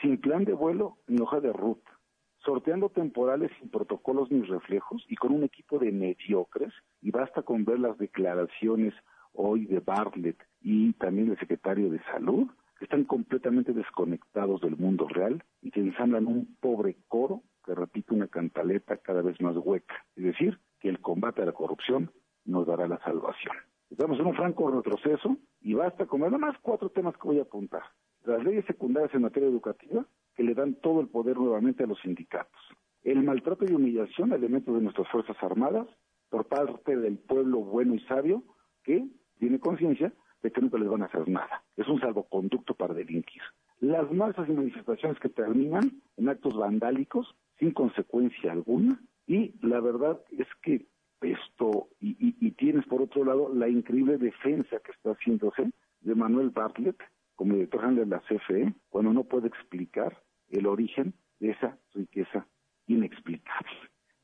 [0.00, 1.90] sin plan de vuelo ni hoja de ruta,
[2.38, 7.64] sorteando temporales sin protocolos ni reflejos y con un equipo de mediocres, y basta con
[7.64, 8.94] ver las declaraciones
[9.32, 15.08] hoy de Bartlett y también del secretario de Salud, que están completamente desconectados del mundo
[15.08, 19.94] real y que ensamblan un pobre coro que repite una cantaleta cada vez más hueca,
[20.14, 22.12] es decir, que el combate a la corrupción
[22.44, 23.56] nos dará la salvación.
[23.90, 27.42] Estamos en un franco retroceso y basta con nada más cuatro temas que voy a
[27.42, 27.82] apuntar.
[28.24, 31.98] Las leyes secundarias en materia educativa, que le dan todo el poder nuevamente a los
[32.00, 32.60] sindicatos.
[33.02, 35.86] El maltrato y humillación a elementos de nuestras Fuerzas Armadas
[36.28, 38.42] por parte del pueblo bueno y sabio
[38.82, 39.06] que
[39.38, 41.62] tiene conciencia de que nunca les van a hacer nada.
[41.76, 43.42] Es un salvoconducto para delinquir.
[43.80, 50.20] Las masas y manifestaciones que terminan en actos vandálicos sin consecuencia alguna y la verdad
[50.30, 50.86] es que
[51.22, 52.16] esto y,
[52.46, 57.02] y tienes por otro lado la increíble defensa que está haciéndose de Manuel Bartlett
[57.34, 62.46] como director general de la CFE cuando no puede explicar el origen de esa riqueza
[62.86, 63.70] inexplicable.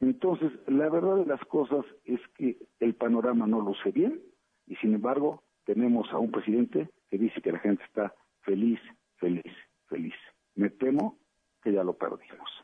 [0.01, 4.21] Entonces, la verdad de las cosas es que el panorama no luce bien
[4.67, 8.81] y sin embargo tenemos a un presidente que dice que la gente está feliz,
[9.17, 9.53] feliz,
[9.87, 10.15] feliz.
[10.55, 11.19] Me temo
[11.63, 12.62] que ya lo perdimos.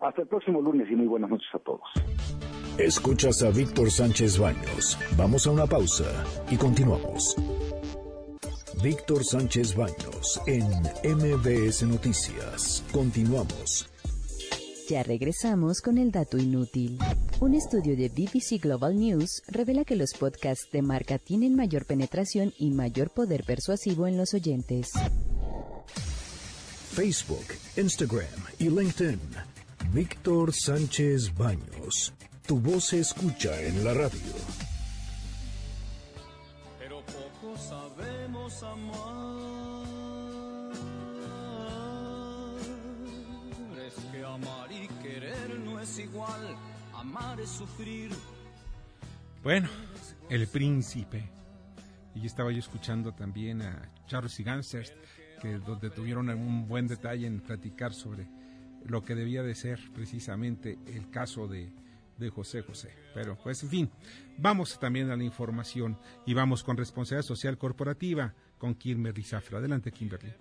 [0.00, 1.82] Hasta el próximo lunes y muy buenas noches a todos.
[2.78, 4.98] Escuchas a Víctor Sánchez Baños.
[5.16, 7.36] Vamos a una pausa y continuamos.
[8.82, 10.64] Víctor Sánchez Baños en
[11.04, 12.82] MBS Noticias.
[12.92, 13.86] Continuamos.
[14.88, 16.98] Ya regresamos con el dato inútil.
[17.40, 22.54] Un estudio de BBC Global News revela que los podcasts de marca tienen mayor penetración
[22.58, 24.90] y mayor poder persuasivo en los oyentes.
[26.92, 28.24] Facebook, Instagram
[28.58, 29.20] y LinkedIn.
[29.92, 32.14] Víctor Sánchez Baños.
[32.46, 34.20] Tu voz se escucha en la radio.
[36.78, 39.82] Pero poco sabemos amar.
[43.84, 46.56] Es que amar y querer no es igual.
[46.94, 48.12] Amar es sufrir.
[49.42, 49.68] Bueno,
[50.28, 51.28] El Príncipe.
[52.14, 54.92] Y estaba yo escuchando también a Charles y Gansers,
[55.42, 58.28] que donde tuvieron un buen detalle en platicar sobre
[58.86, 61.70] lo que debía de ser precisamente el caso de,
[62.18, 62.90] de José José.
[63.14, 63.90] Pero pues en fin,
[64.38, 69.58] vamos también a la información y vamos con responsabilidad social corporativa con Kimberly Zafra.
[69.58, 70.32] Adelante, Kimberly.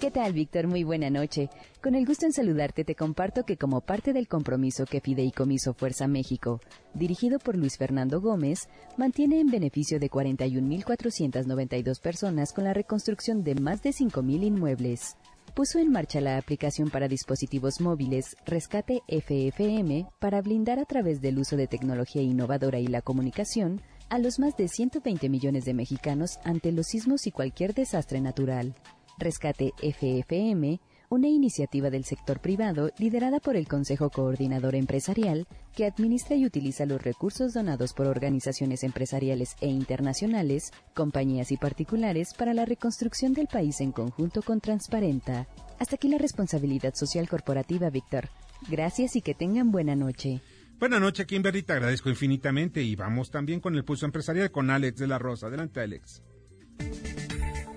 [0.00, 0.66] ¿Qué tal, Víctor?
[0.66, 1.48] Muy buena noche.
[1.82, 6.06] Con el gusto en saludarte, te comparto que como parte del compromiso que Fideicomiso Fuerza
[6.06, 6.60] México,
[6.92, 13.54] dirigido por Luis Fernando Gómez, mantiene en beneficio de 41.492 personas con la reconstrucción de
[13.54, 15.16] más de 5.000 inmuebles.
[15.56, 21.38] Puso en marcha la aplicación para dispositivos móviles Rescate FFM para blindar a través del
[21.38, 26.40] uso de tecnología innovadora y la comunicación a los más de 120 millones de mexicanos
[26.44, 28.74] ante los sismos y cualquier desastre natural.
[29.16, 36.36] Rescate FFM, una iniciativa del sector privado liderada por el Consejo Coordinador Empresarial, que administra
[36.36, 42.64] y utiliza los recursos donados por organizaciones empresariales e internacionales, compañías y particulares para la
[42.64, 45.46] reconstrucción del país en conjunto con Transparenta.
[45.78, 48.28] Hasta aquí la responsabilidad social corporativa, Víctor.
[48.68, 50.40] Gracias y que tengan buena noche.
[50.78, 54.98] Buenas noches, Kimberly, te agradezco infinitamente y vamos también con el pulso empresarial con Alex
[54.98, 55.46] de la Rosa.
[55.46, 56.22] Adelante, Alex.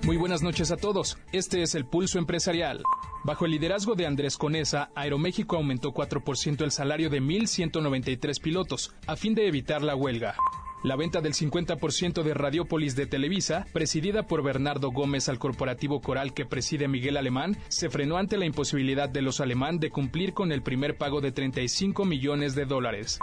[0.10, 1.20] Muy buenas noches a todos.
[1.34, 2.82] Este es el Pulso Empresarial.
[3.24, 9.16] Bajo el liderazgo de Andrés Conesa, Aeroméxico aumentó 4% el salario de 1.193 pilotos, a
[9.16, 10.36] fin de evitar la huelga.
[10.82, 16.34] La venta del 50% de Radiopolis de Televisa, presidida por Bernardo Gómez al corporativo coral
[16.34, 20.54] que preside Miguel Alemán, se frenó ante la imposibilidad de los alemán de cumplir con
[20.54, 23.20] el primer pago de 35 millones de dólares.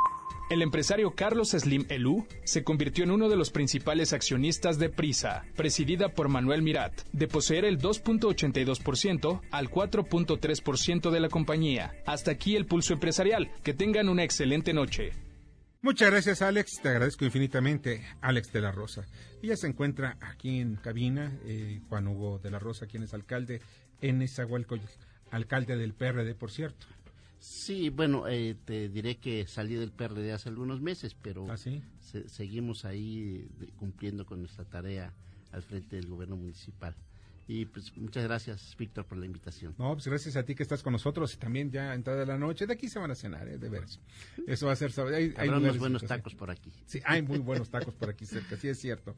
[0.50, 5.44] El empresario Carlos Slim Elú se convirtió en uno de los principales accionistas de Prisa,
[5.56, 11.94] presidida por Manuel Mirat, de poseer el 2.82% al 4.3% de la compañía.
[12.04, 13.50] Hasta aquí el pulso empresarial.
[13.64, 15.12] Que tengan una excelente noche.
[15.82, 16.80] Muchas gracias, Alex.
[16.82, 19.06] Te agradezco infinitamente, Alex de la Rosa.
[19.42, 23.60] Ella se encuentra aquí en cabina, eh, Juan Hugo de la Rosa, quien es alcalde
[24.00, 24.90] en Nezahualcóyotl,
[25.30, 26.86] alcalde del PRD, por cierto.
[27.38, 31.82] Sí, bueno, eh, te diré que salí del PRD hace algunos meses, pero ¿Ah, sí?
[32.00, 35.12] se- seguimos ahí eh, cumpliendo con nuestra tarea
[35.52, 36.96] al frente del gobierno municipal.
[37.48, 39.72] Y pues muchas gracias, Víctor, por la invitación.
[39.78, 42.66] No, pues gracias a ti que estás con nosotros y también ya entrada la noche.
[42.66, 43.56] De aquí se van a cenar, ¿eh?
[43.56, 44.00] de veras.
[44.48, 45.14] Eso va a ser sábado.
[45.14, 46.72] Hay, hay unos buenos tacos por aquí.
[46.86, 49.14] Sí, hay muy buenos tacos por aquí cerca, sí es cierto.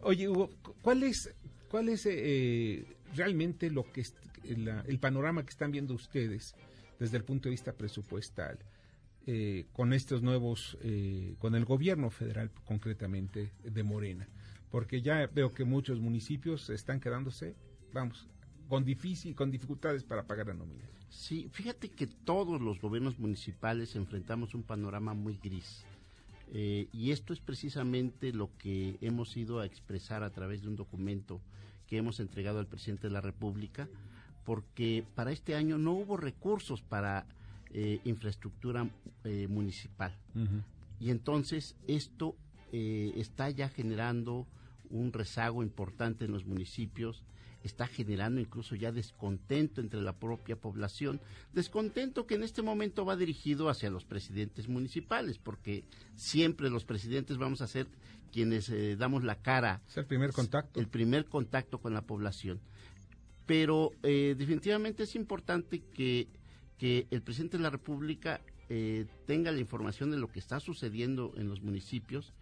[0.00, 1.32] Oye, Hugo, cu- ¿cuál es,
[1.70, 6.56] cuál es eh, realmente lo que es- la- el panorama que están viendo ustedes
[6.98, 8.58] desde el punto de vista presupuestal?
[9.30, 14.26] eh, con estos nuevos, eh, con el gobierno federal concretamente de Morena?
[14.70, 17.54] Porque ya veo que muchos municipios están quedándose,
[17.92, 18.26] vamos,
[18.68, 20.84] con difícil, con dificultades para pagar la nómina.
[21.08, 25.84] Sí, fíjate que todos los gobiernos municipales enfrentamos un panorama muy gris.
[26.52, 30.76] Eh, y esto es precisamente lo que hemos ido a expresar a través de un
[30.76, 31.40] documento
[31.86, 33.88] que hemos entregado al presidente de la República,
[34.44, 37.26] porque para este año no hubo recursos para
[37.70, 38.88] eh, infraestructura
[39.24, 40.16] eh, municipal.
[41.00, 42.34] Y entonces esto
[42.72, 44.46] eh, está ya generando
[44.88, 47.22] un rezago importante en los municipios,
[47.62, 51.20] está generando incluso ya descontento entre la propia población,
[51.52, 55.84] descontento que en este momento va dirigido hacia los presidentes municipales, porque
[56.16, 57.86] siempre los presidentes vamos a ser
[58.32, 59.82] quienes damos la cara.
[59.88, 60.78] Es el primer contacto.
[60.78, 62.60] El primer contacto con la población.
[63.46, 66.28] Pero definitivamente es importante que
[66.78, 71.34] que el presidente de la República eh, tenga la información de lo que está sucediendo
[71.36, 72.32] en los municipios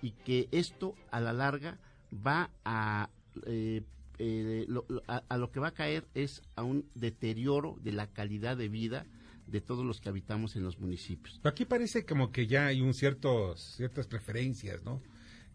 [0.00, 1.78] y que esto a la larga
[2.26, 3.10] va a,
[3.46, 3.82] eh,
[4.22, 8.56] eh, lo, a, lo que va a caer es a un deterioro de la calidad
[8.56, 9.06] de vida
[9.46, 11.40] de todos los que habitamos en los municipios.
[11.42, 15.02] Aquí parece como que ya hay un ciertos, ciertas preferencias, ¿no?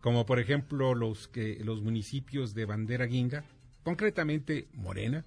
[0.02, 3.46] Como por ejemplo los que los municipios de bandera guinda,
[3.84, 5.24] concretamente Morena,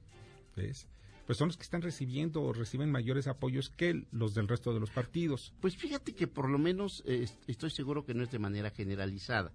[0.56, 0.88] ¿ves?
[1.28, 4.80] pues son los que están recibiendo o reciben mayores apoyos que los del resto de
[4.80, 5.52] los partidos.
[5.60, 9.52] Pues fíjate que por lo menos eh, estoy seguro que no es de manera generalizada.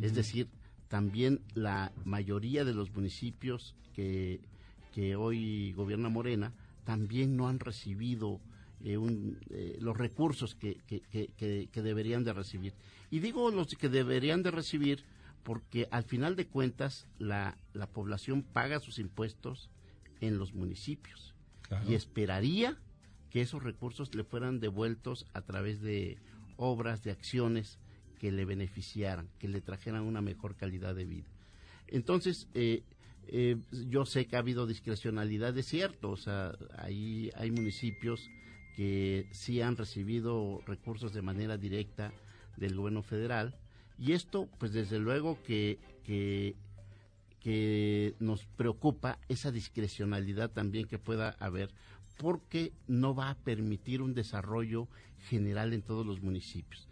[0.00, 0.48] Es decir,
[0.92, 4.42] también la mayoría de los municipios que,
[4.92, 6.52] que hoy gobierna Morena
[6.84, 8.42] también no han recibido
[8.84, 8.98] eh,
[9.48, 11.00] eh, los recursos que, que,
[11.72, 12.74] que, deberían de recibir.
[13.10, 15.02] Y digo los que deberían de recibir
[15.44, 19.70] porque al final de cuentas la, la población paga sus impuestos,
[20.20, 21.34] en los municipios.
[21.88, 22.76] Y esperaría
[23.30, 26.18] que esos recursos le fueran devueltos a través de
[26.58, 27.78] obras, de acciones
[28.22, 31.26] que le beneficiaran, que le trajeran una mejor calidad de vida.
[31.88, 32.84] Entonces, eh,
[33.26, 33.56] eh,
[33.88, 38.30] yo sé que ha habido discrecionalidad, es cierto, o sea, ahí hay municipios
[38.76, 42.12] que sí han recibido recursos de manera directa
[42.56, 43.56] del gobierno federal
[43.98, 46.54] y esto, pues desde luego que, que
[47.40, 51.70] que nos preocupa esa discrecionalidad también que pueda haber,
[52.18, 54.86] porque no va a permitir un desarrollo
[55.28, 56.86] general en todos los municipios.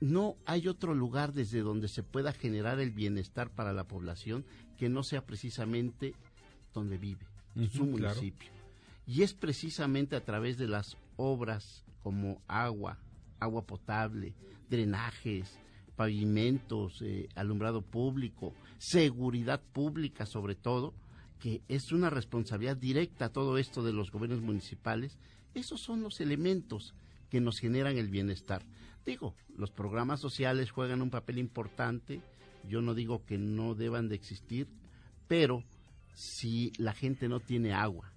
[0.00, 4.44] No hay otro lugar desde donde se pueda generar el bienestar para la población
[4.76, 6.14] que no sea precisamente
[6.74, 7.26] donde vive,
[7.72, 8.50] su municipio.
[9.06, 12.98] Y es precisamente a través de las obras como agua,
[13.40, 14.34] agua potable,
[14.68, 15.58] drenajes,
[15.96, 20.92] pavimentos, eh, alumbrado público, seguridad pública sobre todo,
[21.40, 25.18] que es una responsabilidad directa todo esto de los gobiernos municipales,
[25.54, 26.94] esos son los elementos
[27.30, 28.62] que nos generan el bienestar.
[29.04, 32.20] Digo, los programas sociales juegan un papel importante,
[32.68, 34.68] yo no digo que no deban de existir,
[35.28, 35.64] pero
[36.14, 38.12] si la gente no tiene agua,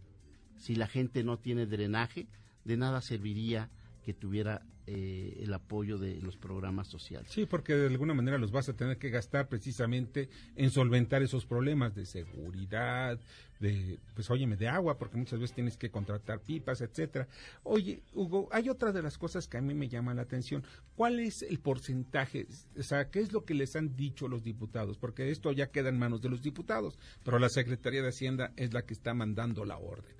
[0.57, 2.27] si la gente no tiene drenaje,
[2.65, 3.69] de nada serviría
[4.03, 4.61] que tuviera
[4.91, 7.31] eh, el apoyo de los programas sociales.
[7.31, 11.45] Sí, porque de alguna manera los vas a tener que gastar precisamente en solventar esos
[11.45, 13.19] problemas de seguridad,
[13.59, 17.27] de, pues óyeme, de agua, porque muchas veces tienes que contratar pipas, etcétera.
[17.61, 20.63] Oye, Hugo, hay otra de las cosas que a mí me llama la atención.
[20.95, 22.47] ¿Cuál es el porcentaje?
[22.75, 24.97] O sea, ¿qué es lo que les han dicho los diputados?
[24.97, 28.73] Porque esto ya queda en manos de los diputados, pero la Secretaría de Hacienda es
[28.73, 30.15] la que está mandando la orden.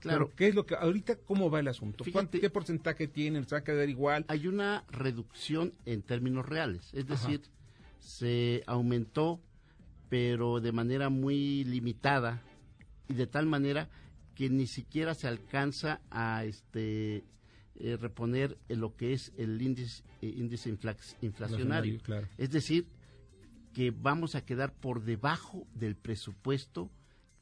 [0.00, 0.32] Claro.
[0.36, 2.04] ¿qué es lo que ahorita cómo va el asunto?
[2.04, 3.46] ¿Qué porcentaje tienen?
[3.46, 4.24] ¿Se va a quedar igual?
[4.28, 7.42] Hay una reducción en términos reales, es decir,
[7.98, 9.40] se aumentó,
[10.08, 12.42] pero de manera muy limitada
[13.08, 13.88] y de tal manera
[14.34, 17.24] que ni siquiera se alcanza a este
[17.74, 20.68] eh, reponer lo que es el índice, eh, índice
[21.22, 22.00] inflacionario.
[22.36, 22.86] Es decir,
[23.72, 26.90] que vamos a quedar por debajo del presupuesto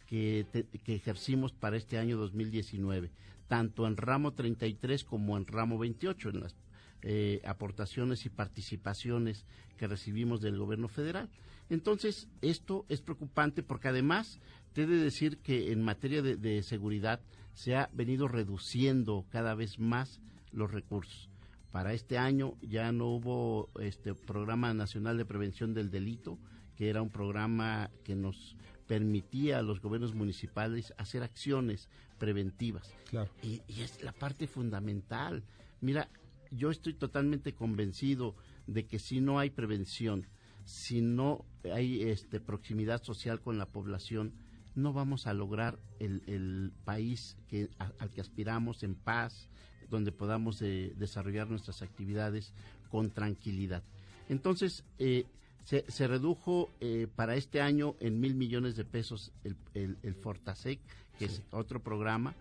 [0.07, 0.47] que,
[0.87, 3.11] ejercimos para este año 2019,
[3.49, 6.57] tanto en ramo 33 como en ramo 28, en las
[7.03, 9.45] eh, aportaciones y participaciones
[9.77, 11.29] que recibimos del gobierno federal.
[11.69, 14.38] Entonces, esto es preocupante porque además
[14.73, 17.21] te he de decir que en materia de, seguridad
[17.54, 20.21] se ha venido reduciendo cada vez más
[20.52, 21.29] los recursos.
[21.73, 26.38] Para este año ya no hubo este programa nacional de prevención del delito,
[26.77, 32.94] que era un programa que nos permitía a los gobiernos municipales hacer acciones preventivas.
[33.42, 35.42] Y, es la parte fundamental.
[35.80, 36.08] Mira,
[36.50, 38.34] yo estoy totalmente convencido
[38.66, 40.26] de que si no hay prevención,
[40.64, 44.32] si no hay este, proximidad social con la población,
[44.74, 49.48] no vamos a lograr el, país que, al que aspiramos en paz,
[49.90, 52.52] donde podamos eh, desarrollar nuestras actividades
[52.90, 53.82] con tranquilidad.
[54.28, 55.24] Entonces, eh,
[55.67, 60.79] se, redujo eh, para este año en mil millones de pesos el, el, Fortasec,
[61.19, 62.37] que es otro programa.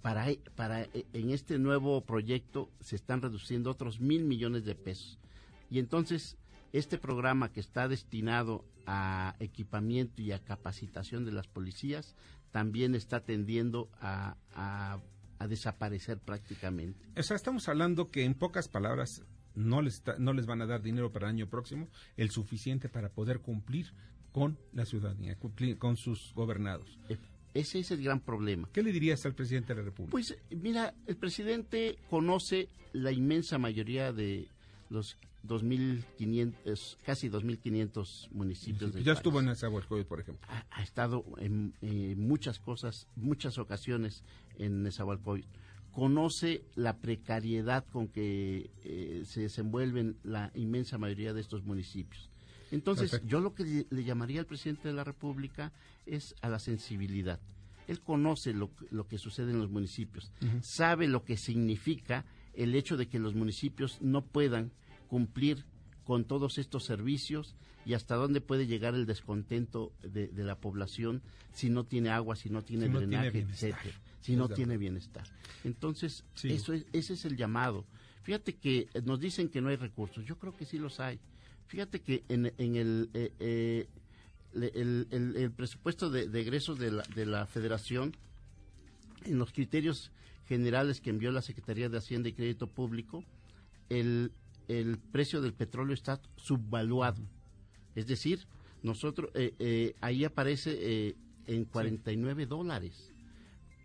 [0.00, 5.18] Para, para en este nuevo proyecto se están reduciendo otros mil millones de pesos.
[5.70, 6.36] Y entonces,
[6.72, 12.14] este programa que está destinado a equipamiento y a capacitación de las policías
[12.52, 17.08] también está tendiendo a, a desaparecer prácticamente.
[17.18, 19.24] O sea, estamos hablando que en pocas palabras
[19.54, 23.10] no les, no les van a dar dinero para el año próximo, el suficiente para
[23.10, 23.92] poder cumplir
[24.32, 26.98] con la ciudadanía, cumplir con sus gobernados.
[27.08, 27.18] E,
[27.54, 28.68] ese es el gran problema.
[28.72, 30.12] ¿Qué le dirías al presidente de la República?
[30.12, 34.48] Pues mira, el presidente conoce la inmensa mayoría de
[34.88, 38.94] los 2.500, casi 2.500 municipios.
[39.02, 40.46] ya estuvo en Nezahualcóyotl, por ejemplo.
[40.70, 41.74] Ha, estado en,
[42.18, 44.22] muchas cosas, muchas ocasiones
[44.58, 45.48] en Nezahualcóyotl
[45.92, 52.30] conoce la precariedad con que eh, se desenvuelven la inmensa mayoría de estos municipios.
[52.70, 55.72] Entonces, yo lo que le, llamaría al presidente de la República
[56.06, 57.40] es a la sensibilidad.
[57.88, 58.70] Él conoce lo,
[59.08, 60.30] que sucede en los municipios,
[60.62, 62.24] sabe lo que significa
[62.54, 64.70] el hecho de que los municipios no puedan
[65.08, 65.64] cumplir
[66.10, 67.54] con todos estos servicios
[67.86, 72.50] y hasta dónde puede llegar el descontento de, la población si no tiene agua, si
[72.50, 75.24] no tiene drenaje, etcétera si no tiene bienestar.
[75.62, 77.86] Entonces, eso ese es el llamado.
[78.24, 80.24] Fíjate que nos dicen que no hay recursos.
[80.24, 81.20] Yo creo que sí los hay.
[81.68, 83.86] Fíjate que en, en el, eh, eh,
[84.52, 88.16] el, el, presupuesto de, egresos de la, de la Federación,
[89.26, 90.10] en los criterios
[90.48, 93.22] generales que envió la Secretaría de Hacienda y Crédito Público,
[93.90, 94.32] el,
[94.78, 97.22] el precio del petróleo está subvaluado.
[97.94, 98.46] Es decir,
[98.82, 99.30] nosotros
[100.00, 101.16] ahí aparece
[101.46, 103.10] en 49 dólares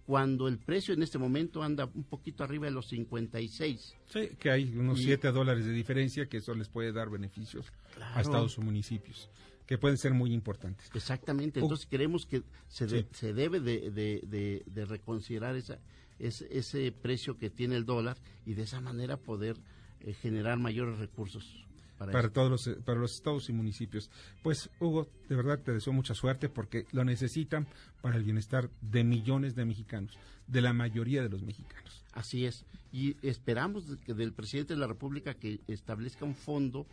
[0.06, 3.96] cuando el precio en este momento anda un poquito arriba de los 56.
[4.06, 7.72] Sí, que hay unos 7 dólares de diferencia que eso les puede dar beneficios
[8.14, 9.30] a estados o municipios
[9.66, 10.92] que pueden ser muy importantes.
[10.94, 15.80] Exactamente, entonces creemos que se, se debe de, de, de, reconsiderar esa,
[16.20, 18.16] ese, ese, precio que tiene el dólar
[18.46, 19.58] y de esa manera poder
[20.06, 21.66] eh, generar mayores recursos
[21.98, 24.10] para, todos los, para los estados y municipios.
[24.44, 27.68] Pues Hugo, de verdad te deseo mucha suerte porque lo necesitan
[28.02, 32.04] para el bienestar de millones de mexicanos, de la mayoría de los mexicanos.
[32.14, 32.66] Así es.
[32.92, 36.86] Y esperamos del presidente de la República que establezca un fondo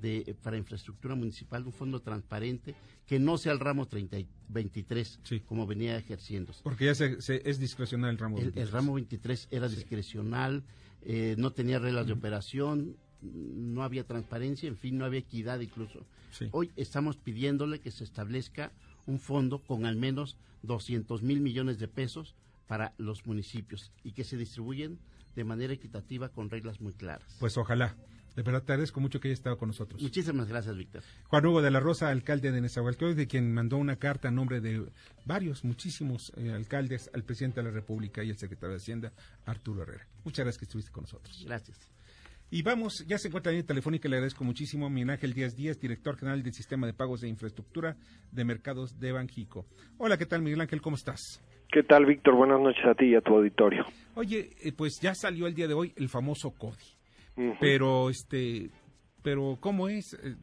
[0.00, 2.74] de, para infraestructura municipal, un fondo transparente,
[3.06, 6.52] que no sea el ramo 30, 23, como venía ejerciendo.
[6.62, 8.66] Porque ya se, es discrecional el ramo 23.
[8.66, 10.64] El, ramo 23 era discrecional,
[11.04, 16.04] eh, no tenía reglas de operación, no había transparencia, en fin, no había equidad incluso.
[16.50, 18.72] Hoy estamos pidiéndole que se establezca
[19.06, 22.34] un fondo con al menos 200 mil millones de pesos
[22.66, 24.98] para los municipios y que se distribuyen
[25.34, 27.36] de manera equitativa con reglas muy claras.
[27.38, 27.96] Pues ojalá.
[28.36, 30.00] De verdad te agradezco mucho que haya estado con nosotros.
[30.00, 31.02] Muchísimas gracias, Víctor.
[31.28, 34.60] Juan Hugo de la Rosa, alcalde de Nezahualcóyotl, de quien mandó una carta a nombre
[34.60, 34.86] de
[35.24, 39.12] varios, muchísimos eh, alcaldes al presidente de la República y al secretario de Hacienda,
[39.44, 40.06] Arturo Herrera.
[40.24, 41.44] Muchas gracias que estuviste con nosotros.
[41.46, 41.90] Gracias.
[42.50, 45.56] Y vamos, ya se encuentra en línea telefónica, le agradezco muchísimo a Miguel Ángel Díaz
[45.56, 47.96] Díaz, director general del Sistema de Pagos de Infraestructura
[48.30, 49.64] de Mercados de Banjico.
[49.96, 50.82] Hola, ¿qué tal Miguel Ángel?
[50.82, 51.42] ¿Cómo estás?
[51.70, 52.36] ¿Qué tal, Víctor?
[52.36, 53.86] Buenas noches a ti y a tu auditorio.
[54.14, 57.01] Oye, eh, pues ya salió el día de hoy el famoso CODI.
[57.60, 58.70] Pero, este,
[59.22, 60.14] pero ¿cómo es?
[60.14, 60.36] Eh,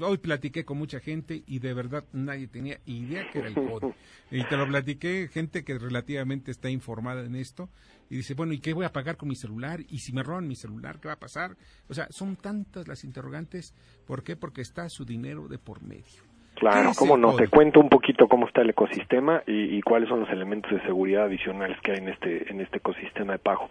[0.00, 3.92] Hoy platiqué con mucha gente y de verdad nadie tenía idea que era el CODI.
[4.30, 7.68] Y te lo platiqué, gente que relativamente está informada en esto,
[8.08, 9.80] y dice, bueno, ¿y qué voy a pagar con mi celular?
[9.88, 11.56] ¿Y si me roban mi celular, qué va a pasar?
[11.88, 13.74] O sea, son tantas las interrogantes.
[14.06, 14.36] ¿Por qué?
[14.36, 16.22] Porque está su dinero de por medio.
[16.54, 17.34] Claro, cómo no.
[17.34, 20.80] Te cuento un poquito cómo está el ecosistema y, y, cuáles son los elementos de
[20.82, 23.68] seguridad adicionales que hay en este, en este ecosistema de pago.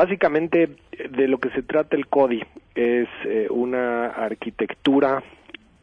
[0.00, 0.76] Básicamente,
[1.10, 2.42] de lo que se trata el CODI
[2.74, 5.22] es eh, una arquitectura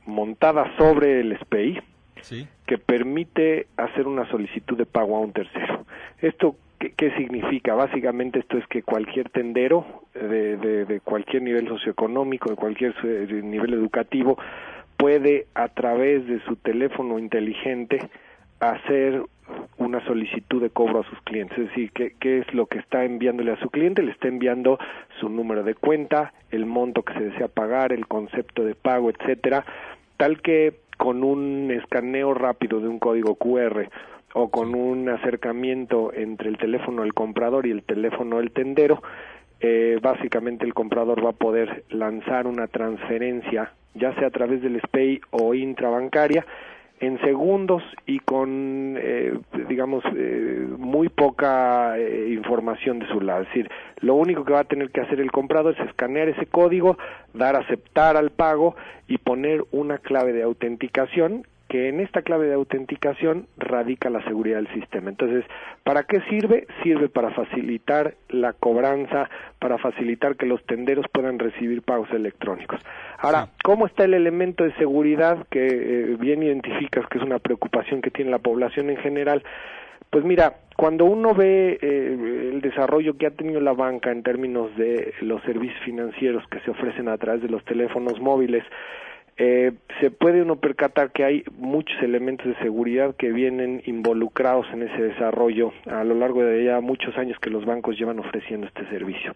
[0.08, 1.80] montada sobre el SPI
[2.66, 5.86] que permite hacer una solicitud de pago a un tercero.
[6.20, 7.76] Esto ¿Qué, significa?
[7.76, 12.96] Básicamente esto es que cualquier tendero de, de, de, cualquier nivel socioeconómico, de cualquier
[13.44, 14.40] nivel educativo,
[14.98, 18.00] puede a través de su teléfono inteligente
[18.60, 19.22] hacer
[19.78, 21.58] una solicitud de cobro a sus clientes.
[21.58, 24.04] Es decir, ¿qué, ¿qué, es lo que está enviándole a su cliente?
[24.04, 24.80] Le está enviando
[25.20, 29.66] su número de cuenta, el monto que se desea pagar, el concepto de pago, etcétera,
[30.18, 33.90] tal que con un escaneo rápido de un código QR
[34.34, 39.02] o con un acercamiento entre el teléfono del comprador y el teléfono del tendero,
[39.60, 44.80] eh, básicamente el comprador va a poder lanzar una transferencia, ya sea a través del
[44.82, 46.46] SPAY o intrabancaria,
[47.00, 49.38] en segundos y con, eh,
[49.68, 53.42] digamos, eh, muy poca eh, información de su lado.
[53.44, 53.70] Es decir,
[54.00, 56.98] lo único que va a tener que hacer el comprador es escanear ese código,
[57.34, 58.76] dar aceptar al pago
[59.08, 64.58] y poner una clave de autenticación que en esta clave de autenticación radica la seguridad
[64.58, 65.10] del sistema.
[65.10, 65.46] Entonces,
[65.84, 66.68] ¿para qué sirve?
[66.84, 72.80] Sirve para facilitar la cobranza, para facilitar que los tenderos puedan recibir pagos electrónicos.
[73.20, 78.02] Ahora, ¿cómo está el elemento de seguridad que eh, bien identificas que es una preocupación
[78.02, 79.44] que tiene la población en general?
[80.10, 84.76] Pues mira, cuando uno ve eh, el desarrollo que ha tenido la banca en términos
[84.78, 88.64] de los servicios financieros que se ofrecen a través de los teléfonos móviles,
[89.38, 94.84] eh, se puede uno percatar que hay muchos elementos de seguridad que vienen involucrados en
[94.84, 98.86] ese desarrollo a lo largo de ya muchos años que los bancos llevan ofreciendo este
[98.90, 99.36] servicio.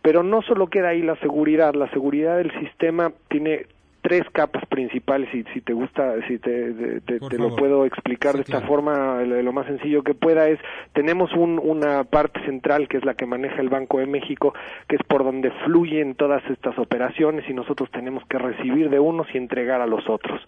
[0.00, 3.66] Pero no solo queda ahí la seguridad, la seguridad del sistema tiene
[4.02, 7.00] tres capas principales y si te gusta, si te,
[7.36, 10.58] lo puedo explicar de esta forma, lo más sencillo que pueda es,
[10.92, 14.54] tenemos un, una parte central que es la que maneja el Banco de México,
[14.88, 19.26] que es por donde fluyen todas estas operaciones y nosotros tenemos que recibir de unos
[19.34, 20.40] y entregar a los otros.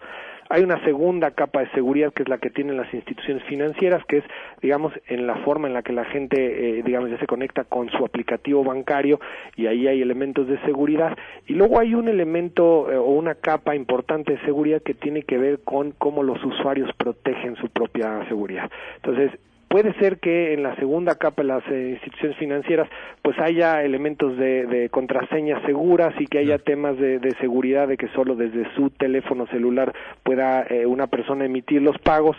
[0.51, 4.17] Hay una segunda capa de seguridad que es la que tienen las instituciones financieras, que
[4.17, 4.23] es,
[4.61, 7.89] digamos, en la forma en la que la gente, eh, digamos, ya se conecta con
[7.89, 9.19] su aplicativo bancario
[9.55, 11.17] y ahí hay elementos de seguridad.
[11.47, 15.37] Y luego hay un elemento eh, o una capa importante de seguridad que tiene que
[15.37, 18.69] ver con cómo los usuarios protegen su propia seguridad.
[18.97, 19.31] Entonces,
[19.71, 22.89] puede ser que en la segunda capa de las eh, instituciones financieras
[23.21, 28.35] pues haya elementos de, contraseñas seguras y que haya temas de, seguridad de que solo
[28.35, 29.93] desde su teléfono celular
[30.23, 32.35] pueda eh, una persona emitir los pagos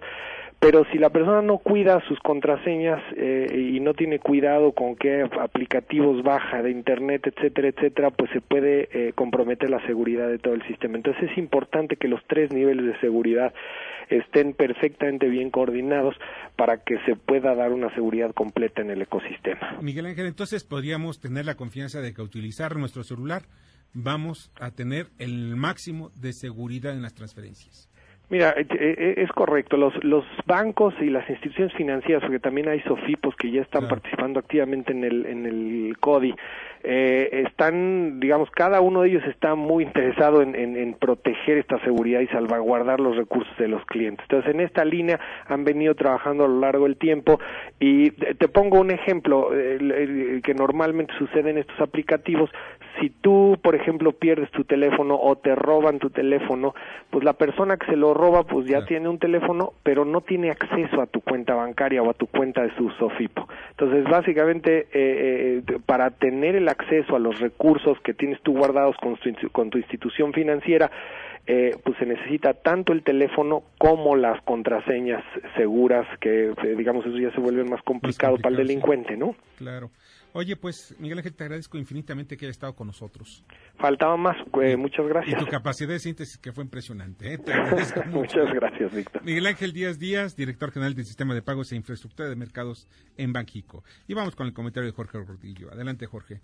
[0.62, 5.28] pero si la persona no cuida sus contraseñas eh, y no tiene cuidado con qué
[5.40, 10.54] aplicativos baja de internet, etcétera, etcétera, pues se puede eh, comprometer la seguridad de todo
[10.54, 10.96] el sistema.
[10.96, 13.52] Entonces es importante que los tres niveles de seguridad
[14.08, 16.14] estén perfectamente bien coordinados
[16.54, 19.78] para que se pueda dar una seguridad completa en el ecosistema.
[19.80, 23.42] Miguel Ángel, entonces podríamos tener la confianza de que utilizar nuestro celular
[23.94, 27.91] vamos a tener el máximo de seguridad en las transferencias.
[28.32, 29.76] Mira, eh, eh, es correcto.
[29.76, 34.40] Los, los bancos y las instituciones financieras, porque también hay SOFIPOS que ya están participando
[34.40, 36.34] activamente en el, en el CODI,
[36.82, 42.20] eh, están, digamos, cada uno de ellos está muy interesado en, en, proteger esta seguridad
[42.20, 44.24] y salvaguardar los recursos de los clientes.
[44.30, 47.38] Entonces, en esta línea han venido trabajando a lo largo del tiempo
[47.80, 52.48] y te pongo un ejemplo que normalmente sucede en estos aplicativos.
[53.00, 56.74] Si tú, por ejemplo, pierdes tu teléfono o te roban tu teléfono,
[57.10, 60.50] pues la persona que se lo roba pues ya tiene un teléfono, pero no tiene
[60.50, 63.48] acceso a tu cuenta bancaria o a tu cuenta de su SOFIPO.
[63.70, 68.96] Entonces, básicamente, eh, eh, para tener el acceso a los recursos que tienes tú guardados
[68.96, 70.90] con tu, con tu institución financiera,
[71.46, 75.24] eh, pues se necesita tanto el teléfono como las contraseñas
[75.56, 79.34] seguras, que digamos eso ya se vuelve más complicado, para el delincuente, ¿no?
[79.56, 79.90] Claro.
[80.34, 83.44] Oye, pues Miguel Ángel, te agradezco infinitamente que haya estado con nosotros.
[83.76, 85.40] Faltaba más, eh, muchas gracias.
[85.40, 87.34] Y tu capacidad de síntesis que fue impresionante.
[87.34, 87.38] ¿eh?
[88.10, 89.22] muchas gracias, Víctor.
[89.24, 93.32] Miguel Ángel Díaz Díaz, director general del Sistema de Pagos e Infraestructura de Mercados en
[93.32, 93.84] Banjico.
[94.08, 95.70] Y vamos con el comentario de Jorge Rodillo.
[95.70, 96.40] Adelante, Jorge.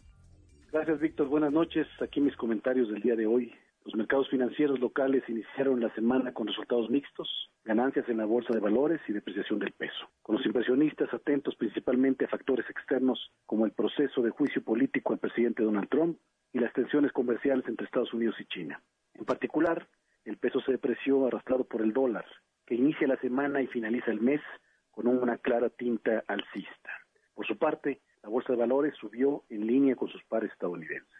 [0.70, 1.28] Gracias, Víctor.
[1.28, 1.86] Buenas noches.
[2.02, 3.54] Aquí mis comentarios del día de hoy.
[3.88, 8.60] Los mercados financieros locales iniciaron la semana con resultados mixtos, ganancias en la bolsa de
[8.60, 13.72] valores y depreciación del peso, con los inversionistas atentos principalmente a factores externos como el
[13.72, 16.18] proceso de juicio político al presidente Donald Trump
[16.52, 18.78] y las tensiones comerciales entre Estados Unidos y China.
[19.14, 19.88] En particular,
[20.26, 22.26] el peso se depreció arrastrado por el dólar,
[22.66, 24.42] que inicia la semana y finaliza el mes
[24.90, 26.90] con una clara tinta alcista.
[27.32, 31.17] Por su parte, la bolsa de valores subió en línea con sus pares estadounidenses.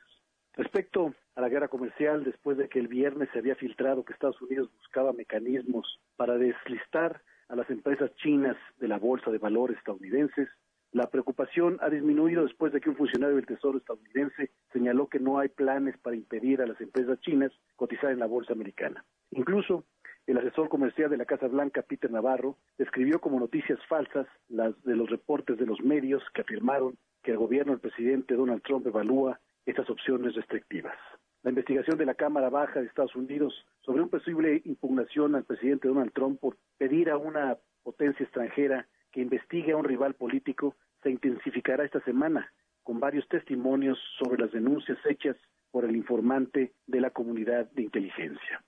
[0.58, 4.42] Respecto a la guerra comercial, después de que el viernes se había filtrado que Estados
[4.42, 10.48] Unidos buscaba mecanismos para deslistar a las empresas chinas de la bolsa de valores estadounidenses,
[10.90, 15.38] la preocupación ha disminuido después de que un funcionario del Tesoro estadounidense señaló que no
[15.38, 19.04] hay planes para impedir a las empresas chinas cotizar en la bolsa americana.
[19.30, 19.84] Incluso
[20.26, 24.96] el asesor comercial de la Casa Blanca, Peter Navarro, describió como noticias falsas las de
[24.96, 29.38] los reportes de los medios que afirmaron que el gobierno del presidente Donald Trump evalúa
[29.70, 30.96] estas opciones restrictivas.
[31.42, 35.88] La investigación de la Cámara Baja de Estados Unidos sobre una posible impugnación al presidente
[35.88, 41.10] Donald Trump por pedir a una potencia extranjera que investigue a un rival político se
[41.10, 42.50] intensificará esta semana
[42.82, 45.36] con varios testimonios sobre las denuncias hechas
[45.70, 48.64] por el informante de la comunidad de inteligencia.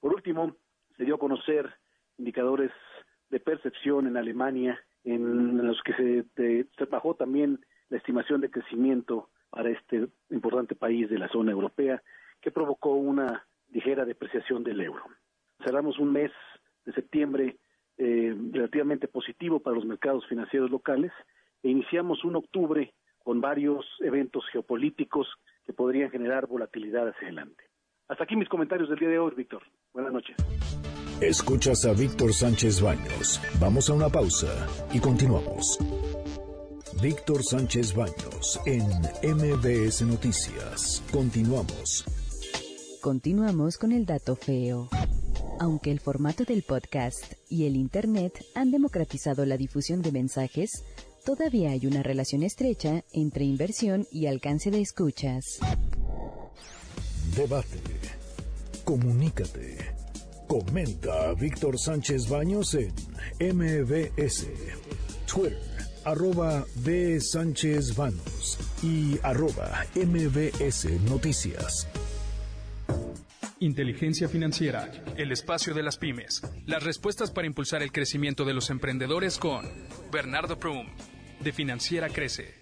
[0.00, 0.56] Por último,
[0.96, 1.68] se dio a conocer
[2.16, 2.72] indicadores
[3.28, 9.28] de percepción en Alemania en los que se, se bajó también la estimación de crecimiento
[9.50, 12.02] para este importante país de la zona europea
[12.40, 15.04] que provocó una ligera depreciación del euro.
[15.64, 16.30] Cerramos un mes
[16.84, 17.56] de septiembre
[17.96, 21.12] eh, relativamente positivo para los mercados financieros locales
[21.62, 25.26] e iniciamos un octubre con varios eventos geopolíticos
[25.66, 27.64] que podrían generar volatilidad hacia adelante.
[28.08, 29.62] Hasta aquí mis comentarios del día de hoy, Víctor.
[29.92, 30.36] Buenas noches.
[31.20, 33.40] Escuchas a Víctor Sánchez Baños.
[33.60, 35.78] Vamos a una pausa y continuamos.
[37.00, 38.82] Víctor Sánchez Baños en
[39.22, 41.00] MBS Noticias.
[41.12, 42.04] Continuamos.
[43.00, 44.88] Continuamos con el dato feo.
[45.60, 50.82] Aunque el formato del podcast y el Internet han democratizado la difusión de mensajes,
[51.24, 55.60] todavía hay una relación estrecha entre inversión y alcance de escuchas.
[57.36, 57.78] Debate.
[58.84, 59.76] Comunícate.
[60.48, 62.92] Comenta a Víctor Sánchez Baños en
[63.38, 64.48] MBS.
[65.26, 65.58] Twitter,
[66.08, 67.20] arroba B.
[67.20, 71.86] Sánchez Baños y arroba MBS Noticias.
[73.60, 78.70] Inteligencia financiera, el espacio de las pymes, las respuestas para impulsar el crecimiento de los
[78.70, 79.66] emprendedores con
[80.10, 80.86] Bernardo Prum,
[81.40, 82.54] de Financiera Crece.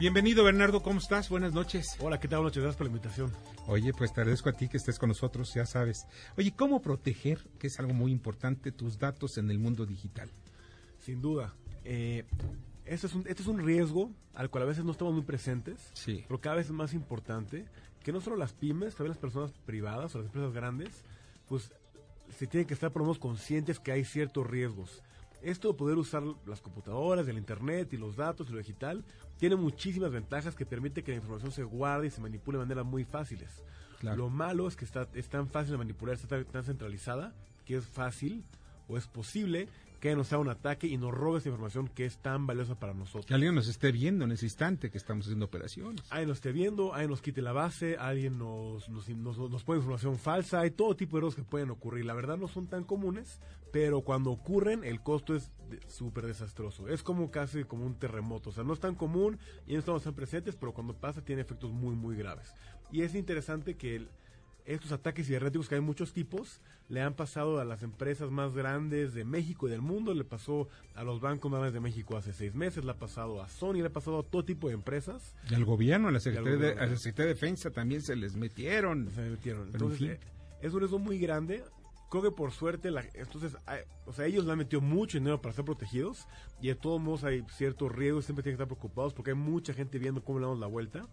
[0.00, 1.28] Bienvenido Bernardo, ¿cómo estás?
[1.28, 1.96] Buenas noches.
[2.00, 2.42] Hola, ¿qué tal?
[2.42, 3.32] Muchas gracias por la invitación.
[3.68, 6.04] Oye, pues te agradezco a ti que estés con nosotros, ya sabes.
[6.36, 10.28] Oye, ¿cómo proteger, que es algo muy importante, tus datos en el mundo digital?
[11.04, 11.54] Sin duda.
[11.84, 12.24] Eh,
[12.86, 15.90] este, es un, este es un riesgo al cual a veces no estamos muy presentes,
[15.92, 16.24] sí.
[16.26, 17.66] pero cada vez es más importante
[18.02, 21.04] que no solo las pymes, también las personas privadas o las empresas grandes,
[21.46, 21.72] pues
[22.36, 25.02] se tienen que estar por lo menos conscientes que hay ciertos riesgos.
[25.42, 29.04] Esto de poder usar las computadoras, el internet y los datos y lo digital
[29.38, 32.86] tiene muchísimas ventajas que permite que la información se guarde y se manipule de maneras
[32.86, 33.62] muy fáciles.
[34.00, 37.34] Lo malo es que está, es tan fácil de manipular, está tan centralizada,
[37.64, 38.44] que es fácil
[38.88, 39.68] o es posible
[40.04, 42.92] que nos haga un ataque y nos robe esa información que es tan valiosa para
[42.92, 43.24] nosotros.
[43.24, 46.04] Que alguien nos esté viendo en ese instante que estamos haciendo operaciones.
[46.10, 50.18] Alguien nos esté viendo, alguien nos quite la base, alguien nos, nos, nos, pone información
[50.18, 52.04] falsa, hay todo tipo de errores que pueden ocurrir.
[52.04, 53.40] La verdad no son tan comunes,
[53.72, 55.50] pero cuando ocurren el costo es
[55.86, 56.86] súper desastroso.
[56.86, 60.02] Es como casi como un terremoto, o sea, no es tan común y no estamos
[60.02, 62.52] tan presentes, pero cuando pasa tiene efectos muy, muy graves.
[62.92, 63.96] Y es interesante que...
[63.96, 64.10] El,
[64.64, 69.14] estos ataques cibernéticos, que hay muchos tipos, le han pasado a las empresas más grandes
[69.14, 72.32] de México y del mundo, le pasó a los bancos más grandes de México hace
[72.32, 75.34] seis meses, le ha pasado a Sony, le ha pasado a todo tipo de empresas.
[75.50, 78.36] Y al gobierno, a la Secretaría, de, a la Secretaría de Defensa también se les
[78.36, 79.10] metieron.
[79.10, 79.68] Se metieron.
[79.68, 80.20] Entonces, eh,
[80.62, 81.62] es un riesgo muy grande
[82.20, 83.56] creo que por suerte, la, entonces,
[84.06, 86.28] o sea, ellos le han metido mucho dinero para ser protegidos
[86.60, 89.74] y de todos modos hay ciertos riesgos, siempre tienen que estar preocupados porque hay mucha
[89.74, 91.08] gente viendo cómo le damos la vuelta.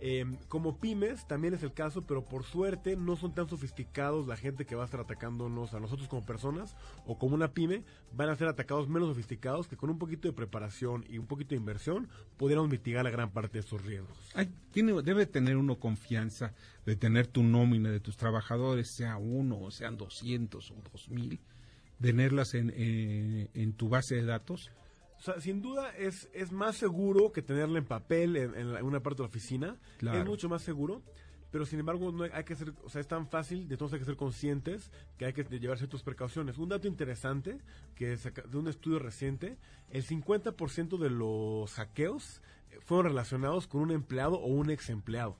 [0.00, 4.36] Em, como pymes también es el caso, pero por suerte no son tan sofisticados la
[4.36, 6.74] gente que va a estar atacándonos a nosotros como personas
[7.06, 10.34] o como una pyme, van a ser atacados menos sofisticados que con un poquito de
[10.34, 14.18] preparación y un poquito de inversión pudiéramos mitigar la gran parte de esos riesgos.
[14.72, 16.54] tiene, debe tener uno confianza
[16.84, 21.40] de tener tu nómina de tus trabajadores, sea uno o sean 200 o 2000,
[22.00, 24.70] tenerlas en, eh, en tu base de datos?
[25.18, 29.18] O sea, sin duda es, es más seguro que tenerla en papel en, una parte
[29.18, 29.76] de la oficina.
[30.00, 31.02] Es mucho más seguro.
[31.50, 34.00] Pero sin embargo, no hay, que ser, o sea, es tan fácil, de todos hay
[34.00, 36.58] que ser conscientes que hay que llevar ciertas precauciones.
[36.58, 37.58] Un dato interesante,
[37.94, 39.56] que es de un estudio reciente,
[39.88, 42.42] el 50% de los hackeos
[42.80, 45.38] fueron relacionados con un empleado o un ex empleado.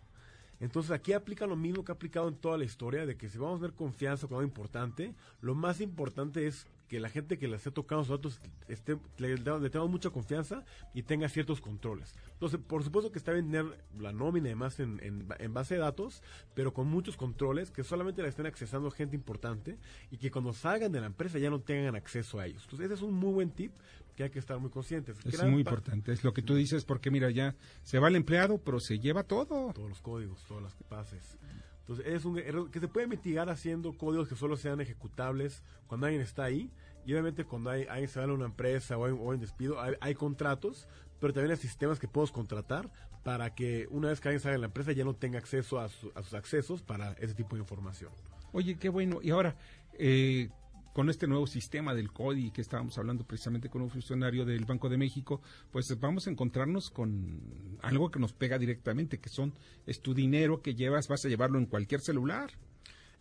[0.60, 3.38] Entonces aquí aplica lo mismo que ha aplicado en toda la historia, de que si
[3.38, 7.48] vamos a tener confianza con algo importante, lo más importante es que la gente que
[7.48, 12.14] le esté tocando los datos esté, le, le, mucha confianza y tenga ciertos controles.
[12.32, 13.66] Entonces, por supuesto que está bien tener
[13.98, 16.22] la nómina y demás en, en, base de datos,
[16.54, 19.78] pero con muchos controles que solamente la estén accesando gente importante
[20.10, 22.62] y que cuando salgan de la empresa ya no tengan acceso a ellos.
[22.64, 23.72] Entonces, ese es un muy buen tip
[24.14, 25.16] que hay que estar muy conscientes.
[25.24, 28.58] Es muy importante, es lo que tú dices, porque mira, ya se va el empleado,
[28.58, 29.72] pero se lleva todo.
[29.72, 31.38] Todos los códigos, todas las pases.
[31.86, 36.06] Entonces, es un error que se puede mitigar haciendo códigos que solo sean ejecutables cuando
[36.06, 36.70] alguien está ahí.
[37.04, 40.14] Y obviamente cuando hay, alguien se va a una empresa o hay, o despido, hay,
[40.14, 40.88] contratos,
[41.20, 42.90] pero también hay sistemas que podemos contratar
[43.22, 45.84] para que una vez que alguien salga de la empresa ya no tenga acceso a,
[45.84, 48.10] a sus accesos para ese tipo de información.
[48.52, 49.20] Oye, qué bueno.
[49.22, 49.54] Y ahora,
[49.98, 50.48] eh,
[50.94, 54.88] con este nuevo sistema del CODI que estábamos hablando precisamente con un funcionario del Banco
[54.88, 55.42] de México,
[55.72, 59.52] pues vamos a encontrarnos con algo que nos pega directamente, que son
[59.86, 62.52] es tu dinero que llevas, vas a llevarlo en cualquier celular.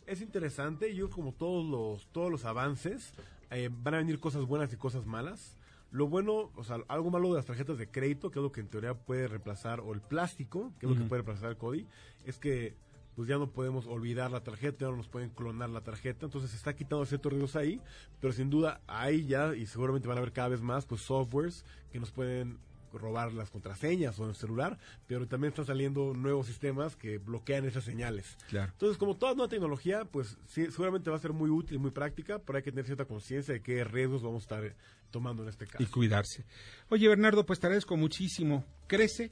[0.05, 3.11] Es interesante, yo como todos los todos los avances
[3.49, 5.57] eh, van a venir cosas buenas y cosas malas.
[5.89, 8.61] Lo bueno, o sea, algo malo de las tarjetas de crédito, que es lo que
[8.61, 11.87] en teoría puede reemplazar, o el plástico, que es lo que puede reemplazar el CODI,
[12.25, 12.75] es que
[13.15, 16.51] pues ya no podemos olvidar la tarjeta, ya no nos pueden clonar la tarjeta, entonces
[16.51, 17.81] se está quitando ciertos riesgos ahí,
[18.19, 21.65] pero sin duda hay ya, y seguramente van a haber cada vez más, pues softwares
[21.91, 22.59] que nos pueden
[22.97, 27.83] robar las contraseñas o el celular, pero también están saliendo nuevos sistemas que bloquean esas
[27.83, 28.37] señales.
[28.51, 32.39] Entonces, como toda nueva tecnología, pues sí, seguramente va a ser muy útil, muy práctica,
[32.39, 34.75] pero hay que tener cierta conciencia de qué riesgos vamos a estar eh,
[35.11, 35.83] tomando en este caso.
[35.83, 36.45] Y cuidarse.
[36.89, 38.63] Oye, Bernardo, pues te agradezco muchísimo.
[38.87, 39.31] Crece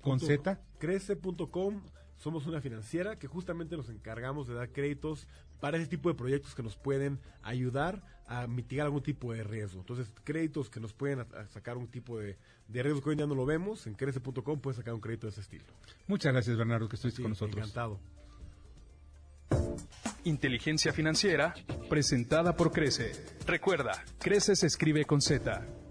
[0.00, 0.60] con Z.
[0.78, 1.82] Crece.com
[2.24, 5.28] somos una financiera que justamente nos encargamos de dar créditos
[5.60, 9.80] para ese tipo de proyectos que nos pueden ayudar a mitigar algún tipo de riesgo.
[9.80, 12.38] Entonces, créditos que nos pueden sacar un tipo de,
[12.70, 15.42] riesgo que hoy ya no lo vemos, en crece.com puedes sacar un crédito de ese
[15.42, 15.66] estilo.
[16.06, 17.58] Muchas gracias, Bernardo, que estuviste con nosotros.
[17.58, 18.00] Encantado.
[20.24, 21.54] Inteligencia financiera,
[21.90, 23.12] presentada por Crece.
[23.46, 25.83] Recuerda, Crece se escribe con Z.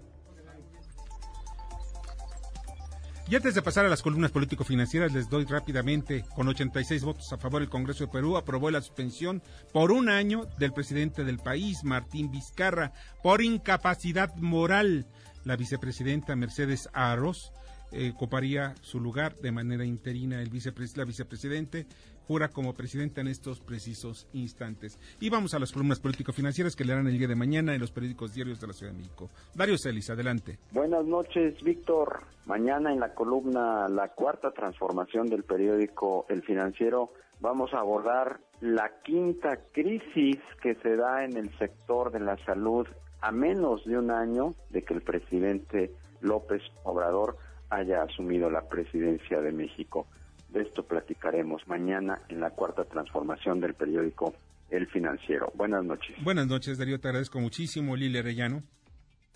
[3.26, 7.38] Y antes de pasar a las columnas político-financieras, les doy rápidamente, con 86 votos a
[7.38, 11.84] favor, el Congreso de Perú aprobó la suspensión por un año del presidente del país,
[11.84, 15.06] Martín Vizcarra, por incapacidad moral.
[15.42, 17.50] La vicepresidenta Mercedes Arroz
[17.94, 20.42] eh, ocuparía su lugar de manera interina.
[20.42, 20.50] El
[20.96, 21.86] la vicepresidente
[22.26, 24.98] jura como presidenta en estos precisos instantes.
[25.20, 28.34] Y vamos a las columnas político-financieras que leerán el día de mañana en los periódicos
[28.34, 29.30] diarios de la Ciudad de México.
[29.54, 30.58] Dario Celis, adelante.
[30.72, 32.24] Buenas noches, Víctor.
[32.46, 38.90] Mañana en la columna La Cuarta Transformación del periódico El Financiero vamos a abordar la
[39.02, 42.86] quinta crisis que se da en el sector de la salud
[43.20, 45.90] a menos de un año de que el presidente
[46.20, 47.36] López Obrador
[47.70, 50.06] haya asumido la presidencia de México.
[50.48, 54.34] De esto platicaremos mañana en la cuarta transformación del periódico
[54.70, 55.52] El Financiero.
[55.54, 56.16] Buenas noches.
[56.22, 57.00] Buenas noches, Darío.
[57.00, 58.62] Te agradezco muchísimo, Lili Arellano.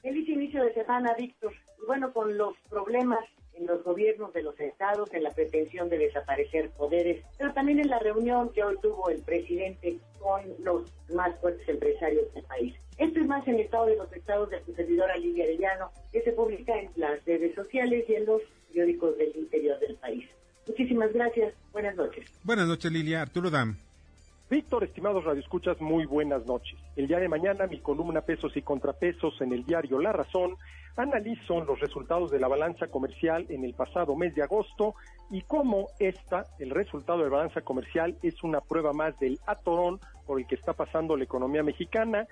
[0.02, 1.52] Feliz inicio de semana, Víctor.
[1.82, 3.20] Y bueno, con los problemas
[3.54, 7.88] en los gobiernos de los estados, en la pretensión de desaparecer poderes, pero también en
[7.88, 12.74] la reunión que hoy tuvo el presidente con los más fuertes empresarios del país.
[12.98, 16.22] Esto es más en el estado de los estados de su servidora Lilia Arellano, que
[16.22, 20.28] se publica en las redes sociales y en los periódicos del interior del país.
[20.66, 21.54] Muchísimas gracias.
[21.72, 22.26] Buenas noches.
[22.42, 23.22] Buenas noches, Lilia.
[23.22, 23.76] Arturo Dam.
[24.50, 26.78] Víctor, estimados radioescuchas, muy buenas noches.
[26.96, 30.56] El día de mañana mi columna Pesos y Contrapesos en el diario La Razón
[30.96, 34.94] analizo los resultados de la balanza comercial en el pasado mes de agosto
[35.30, 40.00] y cómo esta, el resultado de la balanza comercial, es una prueba más del atorón
[40.26, 42.26] por el que está pasando la economía mexicana,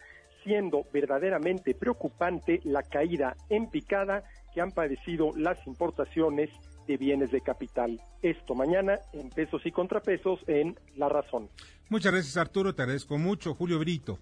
[0.47, 4.23] siendo verdaderamente preocupante la caída en picada
[4.55, 6.51] que han padecido las importaciones
[6.87, 8.01] de bienes de capital.
[8.23, 11.51] Esto mañana en pesos y contrapesos en La Razón.
[11.89, 13.55] Muchas gracias Arturo, te agradezco mucho.
[13.55, 14.19] Julio Brito.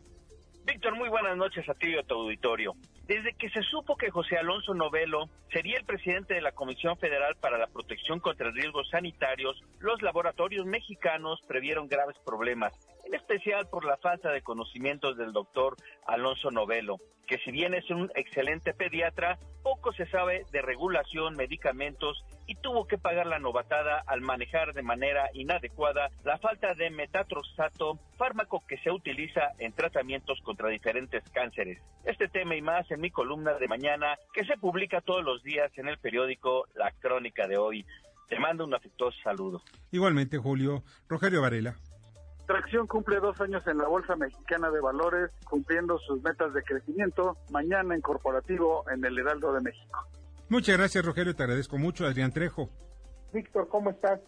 [0.66, 2.74] Víctor, muy buenas noches a ti y a tu auditorio.
[3.06, 7.36] Desde que se supo que José Alonso Novelo sería el presidente de la Comisión Federal
[7.36, 12.72] para la Protección contra Riesgos Sanitarios, los laboratorios mexicanos previeron graves problemas,
[13.04, 15.76] en especial por la falta de conocimientos del doctor
[16.06, 16.96] Alonso Novelo,
[17.26, 22.86] que si bien es un excelente pediatra, poco se sabe de regulación, medicamentos y tuvo
[22.86, 28.76] que pagar la novatada al manejar de manera inadecuada la falta de metatroxato, fármaco que
[28.78, 31.82] se utiliza en tratamientos contra diferentes cánceres.
[32.04, 35.70] Este tema y más en mi columna de mañana que se publica todos los días
[35.76, 37.84] en el periódico La Crónica de hoy.
[38.28, 39.62] Te mando un afectuoso saludo.
[39.90, 40.82] Igualmente, Julio.
[41.08, 41.76] Rogelio Varela.
[42.46, 47.36] Tracción cumple dos años en la Bolsa Mexicana de Valores, cumpliendo sus metas de crecimiento.
[47.50, 50.06] Mañana en corporativo en el Heraldo de México.
[50.48, 51.34] Muchas gracias, Rogelio.
[51.34, 52.06] Te agradezco mucho.
[52.06, 52.68] Adrián Trejo.
[53.32, 54.20] Víctor, ¿cómo estás?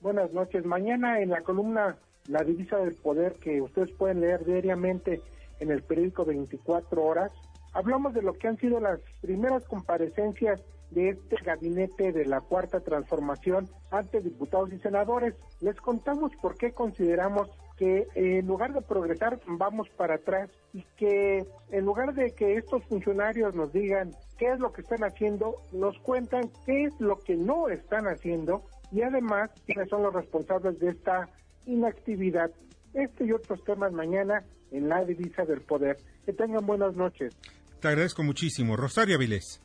[0.00, 0.64] Buenas noches.
[0.64, 1.96] Mañana en la columna
[2.28, 5.20] La Divisa del Poder, que ustedes pueden leer diariamente
[5.58, 7.32] en el periódico 24 Horas,
[7.76, 12.80] hablamos de lo que han sido las primeras comparecencias de este gabinete de la cuarta
[12.80, 15.34] transformación ante diputados y senadores.
[15.60, 21.44] Les contamos por qué consideramos que en lugar de progresar vamos para atrás y que
[21.70, 25.98] en lugar de que estos funcionarios nos digan qué es lo que están haciendo, nos
[25.98, 30.90] cuentan qué es lo que no están haciendo y además quiénes son los responsables de
[30.90, 31.28] esta
[31.66, 32.50] inactividad.
[32.94, 35.98] Este y otros temas mañana en la divisa del poder.
[36.24, 37.36] Que tengan buenas noches.
[37.80, 38.76] Te agradezco muchísimo.
[38.76, 39.60] Rosario Vilés.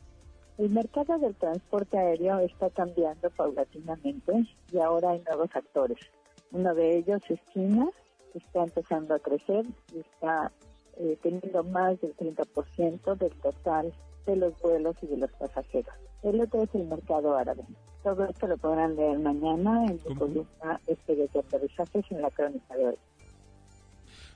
[0.58, 4.32] El mercado del transporte aéreo está cambiando paulatinamente
[4.70, 5.98] y ahora hay nuevos actores.
[6.52, 7.88] Uno de ellos es China,
[8.32, 10.52] que está empezando a crecer y está
[10.98, 13.92] eh, teniendo más del 30% del total
[14.26, 15.94] de los vuelos y de los pasajeros.
[16.22, 17.64] El otro es el mercado árabe.
[18.02, 22.76] Todo esto lo podrán leer mañana en la columna este de aterrizajes en la crónica
[22.76, 22.98] de hoy.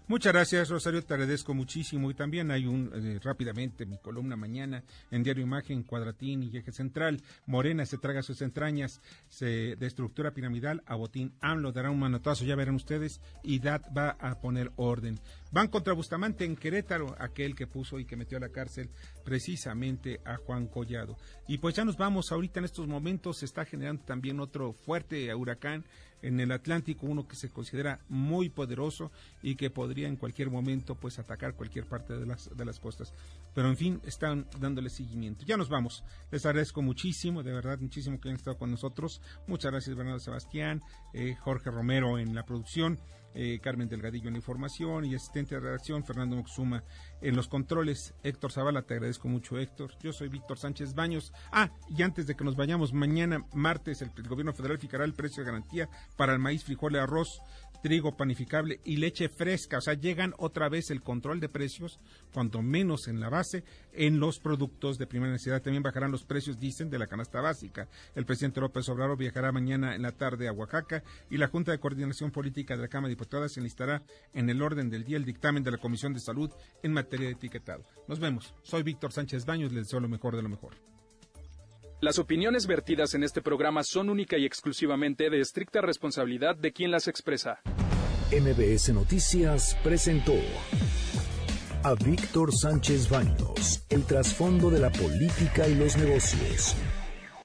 [0.09, 2.09] Muchas gracias, Rosario, te agradezco muchísimo.
[2.12, 6.70] Y también hay un, eh, rápidamente, mi columna mañana en Diario Imagen, Cuadratín y Eje
[6.70, 7.20] Central.
[7.46, 12.44] Morena se traga sus entrañas se, de estructura piramidal a Botín AMLO, dará un manotazo,
[12.44, 15.18] ya verán ustedes, y DAT va a poner orden.
[15.53, 18.90] Van contra Bustamante en Querétaro, aquel que puso y que metió a la cárcel
[19.24, 21.16] precisamente a Juan Collado.
[21.47, 25.32] Y pues ya nos vamos, ahorita en estos momentos se está generando también otro fuerte
[25.34, 25.84] huracán
[26.22, 30.94] en el Atlántico, uno que se considera muy poderoso y que podría en cualquier momento
[30.94, 33.14] pues atacar cualquier parte de las, de las costas.
[33.55, 35.44] Pero en fin, están dándole seguimiento.
[35.44, 36.03] Ya nos vamos.
[36.30, 39.20] Les agradezco muchísimo, de verdad, muchísimo que hayan estado con nosotros.
[39.47, 40.82] Muchas gracias Bernardo Sebastián,
[41.14, 42.99] eh, Jorge Romero en la producción.
[43.39, 46.82] Eh, Carmen Delgadillo en la información y asistente de redacción Fernando Moxuma
[47.20, 48.14] en los controles.
[48.22, 49.93] Héctor Zavala, te agradezco mucho, Héctor.
[50.03, 51.34] Yo soy Víctor Sánchez Baños.
[51.53, 55.12] Ah, y antes de que nos vayamos, mañana, martes, el, el gobierno federal fijará el
[55.12, 57.43] precio de garantía para el maíz, frijol arroz
[57.87, 59.78] trigo panificable y leche fresca.
[59.78, 62.01] O sea, llegan otra vez el control de precios,
[62.32, 65.62] cuanto menos en la base, en los productos de primera necesidad.
[65.62, 67.89] También bajarán los precios, dicen, de la canasta básica.
[68.14, 71.78] El presidente López Obrador viajará mañana en la tarde a Oaxaca y la Junta de
[71.78, 74.05] Coordinación Política de la Cámara de Diputados enlistará
[74.35, 76.49] en el orden del día el dictamen de la Comisión de Salud
[76.85, 77.83] en materia de etiquetado.
[78.07, 78.55] Nos vemos.
[78.62, 80.74] Soy Víctor Sánchez Baños, les deseo lo mejor de lo mejor.
[82.01, 86.93] Las opiniones vertidas en este programa son única y exclusivamente de estricta responsabilidad de quien
[86.93, 87.59] las expresa.
[88.31, 90.35] MBS Noticias presentó
[91.83, 96.77] a Víctor Sánchez Baños, el trasfondo de la política y los negocios